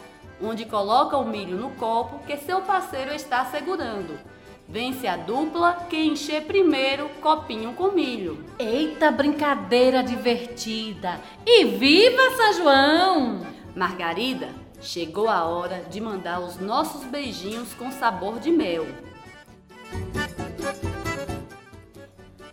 Onde 0.42 0.64
coloca 0.64 1.16
o 1.16 1.26
milho 1.26 1.56
no 1.56 1.70
copo 1.70 2.24
que 2.26 2.36
seu 2.36 2.60
parceiro 2.62 3.12
está 3.12 3.44
segurando. 3.44 4.18
Vence 4.68 5.06
a 5.08 5.16
dupla 5.16 5.86
que 5.90 5.96
encher 5.96 6.44
primeiro 6.44 7.08
copinho 7.20 7.72
com 7.72 7.90
milho. 7.90 8.44
Eita 8.58 9.10
brincadeira 9.10 10.02
divertida! 10.02 11.20
E 11.44 11.64
viva 11.64 12.36
São 12.36 12.52
João! 12.52 13.46
Margarida, 13.74 14.48
chegou 14.80 15.28
a 15.28 15.44
hora 15.44 15.82
de 15.90 16.00
mandar 16.00 16.38
os 16.40 16.58
nossos 16.60 17.04
beijinhos 17.04 17.74
com 17.74 17.90
sabor 17.90 18.38
de 18.38 18.52
mel. 18.52 18.86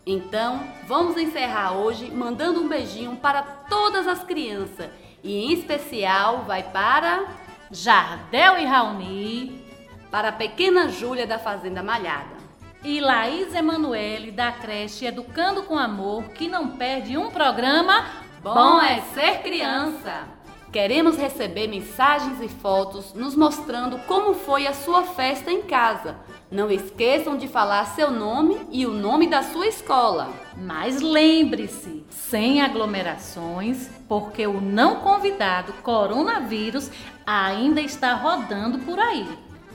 Então, 0.09 0.63
vamos 0.88 1.17
encerrar 1.17 1.73
hoje 1.73 2.09
mandando 2.09 2.61
um 2.61 2.67
beijinho 2.67 3.17
para 3.17 3.43
todas 3.43 4.07
as 4.07 4.23
crianças 4.23 4.89
e 5.23 5.35
em 5.35 5.53
especial 5.53 6.45
vai 6.45 6.63
para 6.63 7.27
Jardel 7.70 8.59
e 8.59 8.65
Raoni 8.65 9.65
para 10.09 10.30
a 10.30 10.32
pequena 10.32 10.88
Júlia 10.89 11.28
da 11.28 11.38
Fazenda 11.38 11.84
Malhada. 11.84 12.38
e 12.84 13.01
Laís 13.01 13.53
Emanuele 13.53 14.32
da 14.32 14.51
creche 14.51 15.05
Educando 15.05 15.63
com 15.63 15.78
Amor, 15.78 16.24
que 16.30 16.47
não 16.47 16.78
perde 16.78 17.18
um 17.18 17.30
programa 17.30 18.05
Bom 18.41 18.82
é 18.82 19.01
ser 19.13 19.41
criança! 19.41 20.28
Queremos 20.72 21.18
receber 21.18 21.68
mensagens 21.68 22.39
e 22.41 22.47
fotos 22.47 23.13
nos 23.13 23.36
mostrando 23.36 23.97
como 24.05 24.34
foi 24.34 24.68
a 24.68 24.74
sua 24.74 25.03
festa 25.03 25.51
em 25.51 25.63
casa. 25.63 26.15
Não 26.49 26.71
esqueçam 26.71 27.35
de 27.35 27.47
falar 27.47 27.85
seu 27.87 28.09
nome 28.09 28.57
e 28.71 28.85
o 28.85 28.93
nome 28.93 29.27
da 29.27 29.43
sua 29.43 29.67
escola. 29.67 30.29
Mas 30.55 31.01
lembre-se, 31.01 32.05
sem 32.09 32.61
aglomerações, 32.61 33.89
porque 34.07 34.47
o 34.47 34.61
não 34.61 34.97
convidado 34.97 35.73
coronavírus 35.83 36.89
ainda 37.25 37.81
está 37.81 38.13
rodando 38.13 38.79
por 38.79 38.97
aí. 38.97 39.27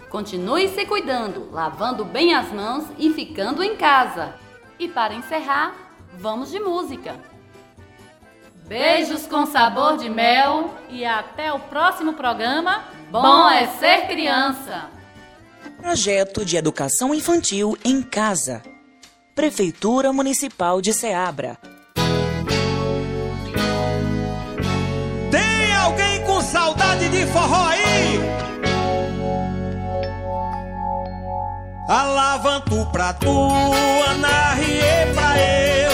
Continue 0.09 0.69
se 0.69 0.87
cuidando, 0.87 1.51
lavando 1.53 2.07
bem 2.07 2.35
as 2.35 2.51
mãos 2.51 2.87
e 2.99 3.13
ficando 3.13 3.63
em 3.63 3.77
casa. 3.77 4.35
E 4.79 4.89
para 4.89 5.15
encerrar, 5.15 5.75
vamos 6.15 6.51
de 6.51 6.59
música. 6.59 7.17
Beijos 8.67 9.27
com 9.27 9.45
sabor 9.45 9.99
de 9.99 10.09
mel. 10.09 10.71
E 10.89 11.05
até 11.05 11.53
o 11.53 11.59
próximo 11.59 12.15
programa. 12.15 12.85
Bom 13.11 13.49
é 13.51 13.67
ser 13.67 14.07
criança. 14.07 15.02
Projeto 15.81 16.45
de 16.45 16.57
Educação 16.57 17.15
Infantil 17.15 17.77
em 17.85 18.03
Casa. 18.03 18.63
Prefeitura 19.35 20.13
Municipal 20.13 20.81
de 20.81 20.93
Ceabra. 20.93 21.59
Tem 25.31 25.75
alguém 25.75 26.25
com 26.25 26.41
saudade 26.41 27.09
de 27.09 27.27
forró 27.27 27.67
aí? 27.69 28.21
Alavanto 31.89 32.87
pra 32.93 33.13
tu, 33.13 33.51
Ana 34.09 34.55
Rie 34.55 35.13
pra 35.15 35.39
eu. 35.39 35.93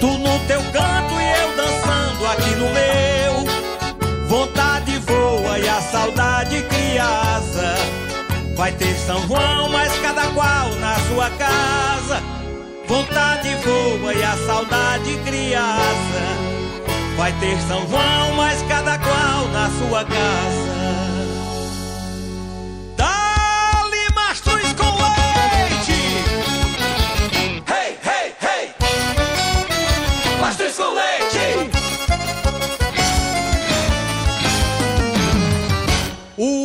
Tu 0.00 0.06
no 0.06 0.38
teu 0.46 0.60
canto 0.72 1.14
e 1.20 1.32
eu 1.40 1.56
dançando 1.56 2.26
aqui 2.26 2.54
no 2.56 2.70
meu. 2.70 4.28
Vontade 4.28 4.98
voa 4.98 5.58
e 5.58 5.68
a 5.68 5.80
saudade. 5.80 6.31
Vai 8.62 8.70
ter 8.70 8.94
São 8.94 9.26
João, 9.26 9.68
mas 9.70 9.92
cada 9.98 10.28
qual 10.28 10.68
na 10.76 10.94
sua 11.08 11.28
casa. 11.30 12.22
Vontade 12.86 13.56
voa 13.56 14.14
e 14.14 14.22
a 14.22 14.36
saudade 14.46 15.16
criança. 15.24 16.22
Vai 17.16 17.32
ter 17.40 17.58
São 17.62 17.84
João, 17.88 18.36
mas 18.36 18.62
cada 18.68 19.00
qual 19.00 19.48
na 19.48 19.68
sua 19.68 20.04
casa. 20.04 20.81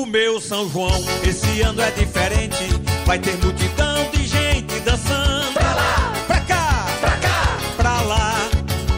Meu 0.07 0.39
São 0.39 0.69
João, 0.69 1.03
esse 1.23 1.61
ano 1.61 1.81
é 1.81 1.91
diferente. 1.91 2.69
Vai 3.05 3.19
ter 3.19 3.37
multidão 3.43 4.09
de 4.11 4.25
gente 4.25 4.79
dançando. 4.79 5.53
Pra 5.53 5.73
lá, 5.73 6.13
pra 6.25 6.39
cá, 6.41 6.85
pra 7.01 7.11
cá, 7.17 7.57
pra 7.75 8.01
lá. 8.01 8.49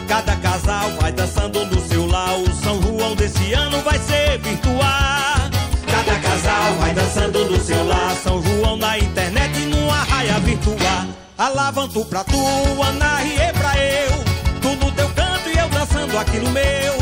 Cada 0.06 0.36
casal 0.36 0.90
vai 1.00 1.12
dançando 1.12 1.64
no 1.66 1.88
seu 1.88 2.06
lar. 2.06 2.38
O 2.38 2.54
São 2.62 2.80
João 2.80 3.14
desse 3.16 3.52
ano 3.52 3.80
vai 3.82 3.98
ser 3.98 4.38
virtual. 4.38 5.50
Cada 5.86 6.18
casal 6.20 6.74
vai 6.78 6.94
dançando 6.94 7.44
no 7.44 7.60
seu 7.60 7.84
lar. 7.86 8.14
São 8.22 8.42
João 8.42 8.76
na 8.76 8.98
internet 8.98 9.58
numa 9.66 10.02
raia 10.04 10.38
virtual. 10.40 11.06
Alavanto 11.36 12.04
pra 12.04 12.22
tu, 12.22 12.38
Ana 12.82 13.16
Rie 13.16 13.52
pra 13.58 13.76
eu. 13.78 14.24
Tu 14.60 14.84
no 14.84 14.92
teu 14.92 15.08
canto 15.10 15.48
e 15.48 15.58
eu 15.58 15.68
dançando 15.70 16.18
aqui 16.18 16.38
no 16.38 16.50
meu. 16.50 16.99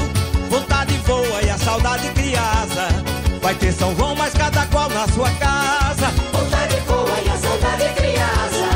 Vai 3.49 3.55
ter 3.55 3.73
São 3.73 3.97
João, 3.97 4.15
mas 4.15 4.35
cada 4.35 4.67
qual 4.67 4.91
na 4.91 5.09
sua 5.09 5.31
casa. 5.31 6.13
Vontade 6.35 6.77
voa 6.87 7.19
e 7.25 7.31
a 7.31 7.37
saudade 7.39 7.95
criança. 7.95 8.69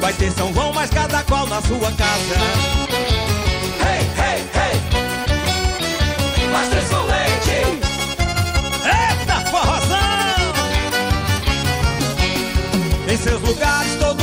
Vai 0.00 0.14
ter 0.14 0.30
São 0.32 0.50
João, 0.54 0.72
mas 0.72 0.88
cada 0.88 1.22
qual 1.24 1.46
na 1.46 1.60
sua 1.60 1.92
casa. 1.92 2.34
Hey, 3.84 4.00
hey, 4.16 4.40
hey! 4.54 4.80
Mastruz 6.50 6.88
com 6.88 7.02
leite! 7.04 7.82
Eita, 8.86 9.40
forrozão! 9.50 10.54
Em 13.06 13.16
seus 13.18 13.42
lugares, 13.42 13.94
todo 13.96 14.13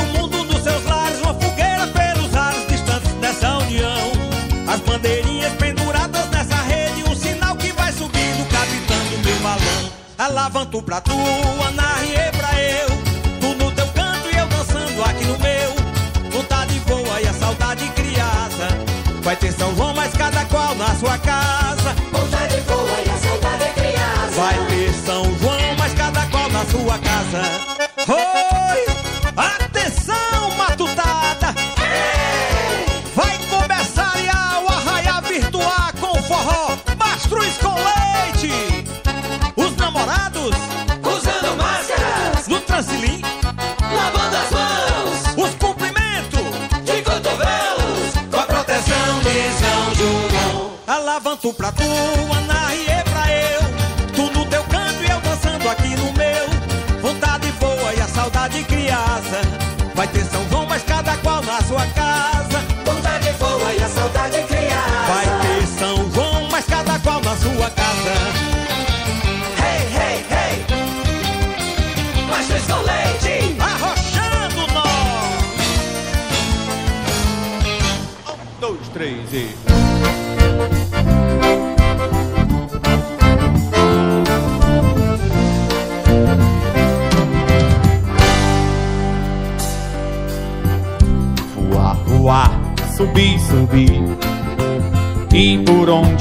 Alavanto 10.62 10.82
pra 10.84 11.01
tu, 11.01 11.12
Ana 11.12 11.95
Rie 12.01 12.32
pra 12.38 12.62
eu. 12.62 12.88
Tu 13.39 13.64
no 13.64 13.72
teu 13.72 13.88
canto 13.88 14.30
e 14.32 14.38
eu 14.38 14.45
dançando 14.47 15.03
aqui 15.03 15.26
no 15.26 15.39
meu. 15.39 16.32
Vontade 16.32 16.78
voa 16.86 17.20
e 17.20 17.28
a 17.28 17.34
saudade 17.34 17.89
criança. 17.89 18.68
Vai 19.24 19.36
ter 19.38 19.51
São 19.53 19.76
João, 19.76 19.93
mas 19.95 20.14
cada 20.14 20.45
qual 20.45 20.76
na 20.76 20.95
sua 20.95 21.18
casa. 21.18 21.95
Vontade 22.12 22.59
voa 22.68 23.01
e 23.03 23.09
a 23.09 23.18
saudade 23.18 23.74
criança. 23.74 24.36
Vai 24.36 24.66
ter 24.68 24.93
São 25.03 25.24
João, 25.39 25.76
mas 25.80 25.93
cada 25.93 26.26
qual 26.28 26.49
na 26.51 26.66
sua 26.66 26.99
casa. 26.99 27.70
Alavanto 51.41 51.53
pra 51.53 51.71
tu, 51.71 51.83
Ana 51.83 52.67
Rie 52.67 53.03
pra 53.09 53.31
eu, 53.31 53.61
tu 54.13 54.31
no 54.37 54.45
teu 54.45 54.63
canto 54.65 55.03
e 55.03 55.09
eu 55.09 55.19
dançando 55.21 55.67
aqui 55.69 55.95
no 55.95 56.13
meu. 56.13 56.47
Vontade 57.01 57.49
voa 57.59 57.93
e 57.95 57.99
a 57.99 58.07
saudade 58.07 58.63
criança. 58.63 59.41
Vai 59.95 60.07
ter 60.07 60.23
São 60.25 60.47
João, 60.49 60.67
mas 60.67 60.83
cada 60.83 61.17
qual 61.17 61.41
na 61.41 61.59
sua 61.63 61.85
casa. 61.87 62.59
Vontade 62.85 63.31
voa 63.39 63.73
e 63.73 63.83
a 63.83 63.89
saudade 63.89 64.43
criança. 64.43 65.01
Vai 65.07 65.25
ter 65.41 65.67
São 65.79 66.11
João, 66.11 66.47
mas 66.51 66.65
cada 66.65 66.99
qual 66.99 67.19
na 67.21 67.35
sua 67.35 67.69
casa. 67.71 68.13
Hey, 69.57 69.87
hey, 69.97 70.25
hey! 70.29 70.65
Mastruz 72.29 72.65
com 72.67 72.81
leite! 72.83 73.55
Arrochando 73.59 74.67
nós! 74.73 75.41
Um, 78.29 78.59
dois, 78.59 78.87
três 78.89 79.33
e... 79.33 79.70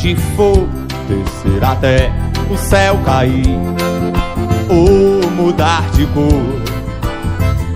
onde 0.01 0.17
for, 0.35 0.67
descer 1.07 1.63
até 1.63 2.11
o 2.51 2.57
céu 2.57 2.99
cair 3.05 3.45
ou 4.71 5.31
mudar 5.33 5.91
de 5.91 6.07
cor. 6.07 6.61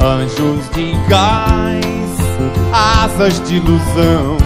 Anjos 0.00 0.68
de 0.70 0.94
gás, 1.06 1.84
asas 2.72 3.42
de 3.46 3.56
ilusão 3.56 4.38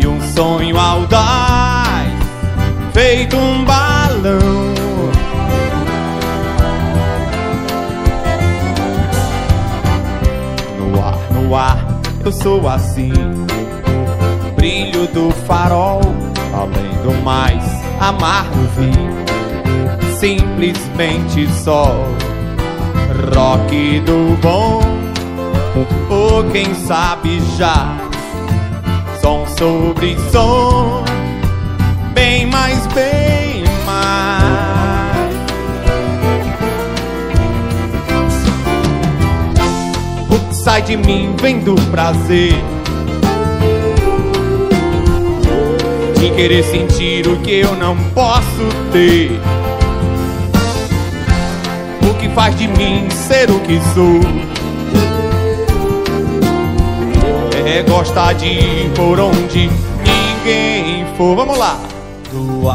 e 0.00 0.06
um 0.06 0.20
sonho 0.34 0.78
audaz 0.78 2.10
feito 2.94 3.36
um 3.36 3.64
balão. 3.64 4.70
No 10.78 11.02
ar, 11.02 11.32
no 11.32 11.54
ar, 11.54 12.00
eu 12.24 12.32
sou 12.32 12.66
assim 12.66 13.12
do 15.06 15.30
farol, 15.46 16.02
além 16.52 16.90
do 17.02 17.24
mais, 17.24 17.64
amar 17.98 18.44
no 18.54 18.68
fim. 18.68 18.92
Simplesmente 20.18 21.50
só 21.52 21.96
rock 23.34 24.00
do 24.00 24.36
bom. 24.42 24.80
Ou 26.10 26.44
quem 26.50 26.74
sabe 26.74 27.40
já, 27.56 27.96
som 29.22 29.46
sobre 29.58 30.18
som, 30.30 31.02
bem 32.12 32.44
mais, 32.46 32.86
bem 32.88 33.64
mais. 33.86 34.30
Sai 40.52 40.82
de 40.82 40.96
mim 40.98 41.34
vem 41.40 41.60
do 41.60 41.74
prazer 41.90 42.62
de 46.20 46.30
querer 46.32 46.62
sentir 46.62 47.26
o 47.26 47.38
que 47.38 47.60
eu 47.60 47.74
não 47.76 47.96
posso 48.10 48.68
ter. 48.92 49.30
O 52.08 52.14
que 52.18 52.28
faz 52.28 52.54
de 52.56 52.68
mim 52.68 53.08
ser 53.08 53.50
o 53.50 53.58
que 53.60 53.80
sou 53.94 54.20
é 57.66 57.82
gostar 57.82 58.34
de 58.34 58.46
ir 58.46 58.90
por 58.94 59.18
onde 59.18 59.70
ninguém 60.04 61.06
for. 61.16 61.34
Vamos 61.34 61.56
lá. 61.56 61.80
Do 62.30 62.68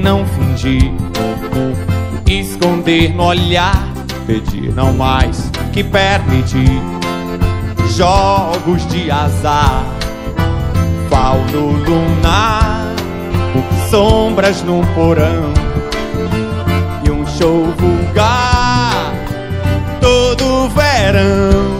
não 0.00 0.24
fingir. 0.26 0.92
Esconder 2.26 3.14
no 3.14 3.24
olhar, 3.24 3.88
pedir 4.26 4.72
não 4.74 4.92
mais 4.92 5.50
que 5.72 5.84
permitir. 5.84 6.80
Jogos 7.96 8.86
de 8.88 9.10
azar, 9.10 9.84
faldo 11.08 11.58
lunar, 11.58 12.94
sombras 13.90 14.62
num 14.62 14.84
porão 14.94 15.52
e 17.04 17.10
um 17.10 17.26
show 17.26 17.66
vulgar 17.76 19.12
todo 20.00 20.68
verão. 20.70 21.79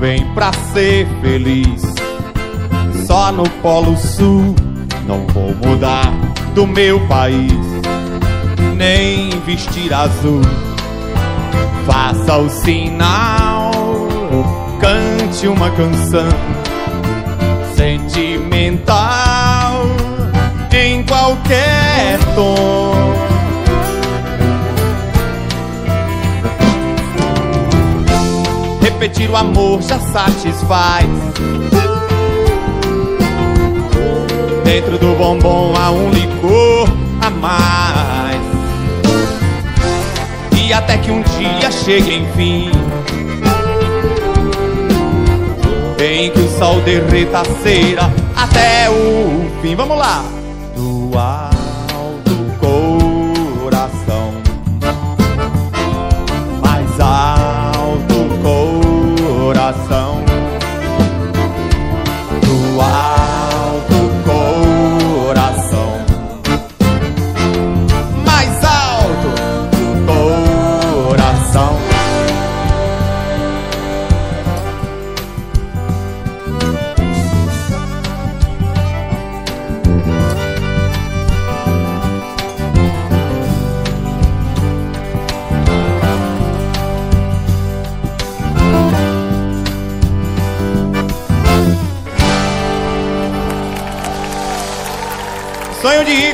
Bem, 0.00 0.24
pra 0.32 0.50
ser 0.72 1.06
feliz. 1.20 1.82
Só 3.06 3.30
no 3.30 3.48
Polo 3.62 3.96
Sul 3.96 4.54
não 5.06 5.26
vou 5.26 5.54
mudar 5.54 6.10
do 6.54 6.66
meu 6.66 6.98
país, 7.06 7.52
nem 8.76 9.30
vestir 9.40 9.92
azul. 9.92 10.40
Faça 11.86 12.38
o 12.38 12.48
sinal, 12.48 13.70
cante 14.80 15.46
uma 15.46 15.70
canção 15.72 16.28
sentimental 17.74 19.84
em 20.72 21.04
qualquer 21.04 22.18
tom. 22.34 23.39
Repetir 29.00 29.30
o 29.30 29.36
amor 29.36 29.80
já 29.80 29.98
satisfaz. 29.98 31.06
Dentro 34.62 34.98
do 34.98 35.16
bombom 35.16 35.72
há 35.74 35.90
um 35.90 36.10
licor 36.10 36.86
a 37.22 37.30
mais. 37.30 38.42
E 40.54 40.70
até 40.70 40.98
que 40.98 41.10
um 41.10 41.22
dia 41.22 41.70
chegue 41.70 42.14
enfim. 42.14 42.70
Em 45.98 46.30
que 46.30 46.38
o 46.38 46.58
sol 46.58 46.82
derreta 46.82 47.40
a 47.40 47.44
cera 47.46 48.12
até 48.36 48.90
o 48.90 49.50
fim. 49.62 49.74
Vamos 49.76 49.96
lá! 49.96 50.22
Do 50.76 51.18
alto 51.18 51.39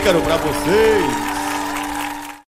Ícaro 0.07 0.23
pra 0.23 0.37
vocês. 0.37 1.26